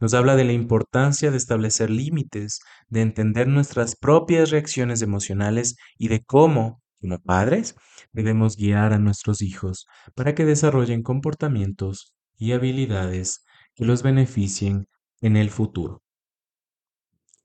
nos 0.00 0.14
habla 0.14 0.36
de 0.36 0.44
la 0.44 0.52
importancia 0.52 1.30
de 1.30 1.36
establecer 1.36 1.90
límites, 1.90 2.60
de 2.88 3.00
entender 3.00 3.48
nuestras 3.48 3.96
propias 3.96 4.50
reacciones 4.50 5.02
emocionales 5.02 5.76
y 5.96 6.08
de 6.08 6.22
cómo, 6.22 6.82
como 7.00 7.18
padres, 7.20 7.74
debemos 8.12 8.56
guiar 8.56 8.92
a 8.92 8.98
nuestros 8.98 9.40
hijos 9.40 9.86
para 10.14 10.34
que 10.34 10.44
desarrollen 10.44 11.02
comportamientos 11.02 12.14
y 12.36 12.52
habilidades 12.52 13.44
que 13.74 13.84
los 13.84 14.02
beneficien 14.02 14.88
en 15.20 15.36
el 15.36 15.50
futuro. 15.50 16.02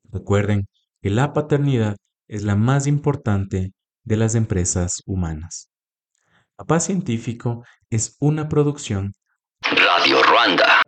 Recuerden 0.05 0.67
que 1.01 1.09
la 1.11 1.33
paternidad 1.33 1.95
es 2.27 2.43
la 2.43 2.55
más 2.55 2.87
importante 2.87 3.73
de 4.03 4.17
las 4.17 4.35
empresas 4.35 5.01
humanas. 5.05 5.69
Papá 6.55 6.79
Científico 6.79 7.63
es 7.89 8.17
una 8.19 8.49
producción 8.49 9.13
Radio 9.99 10.21
Ruanda. 10.21 10.78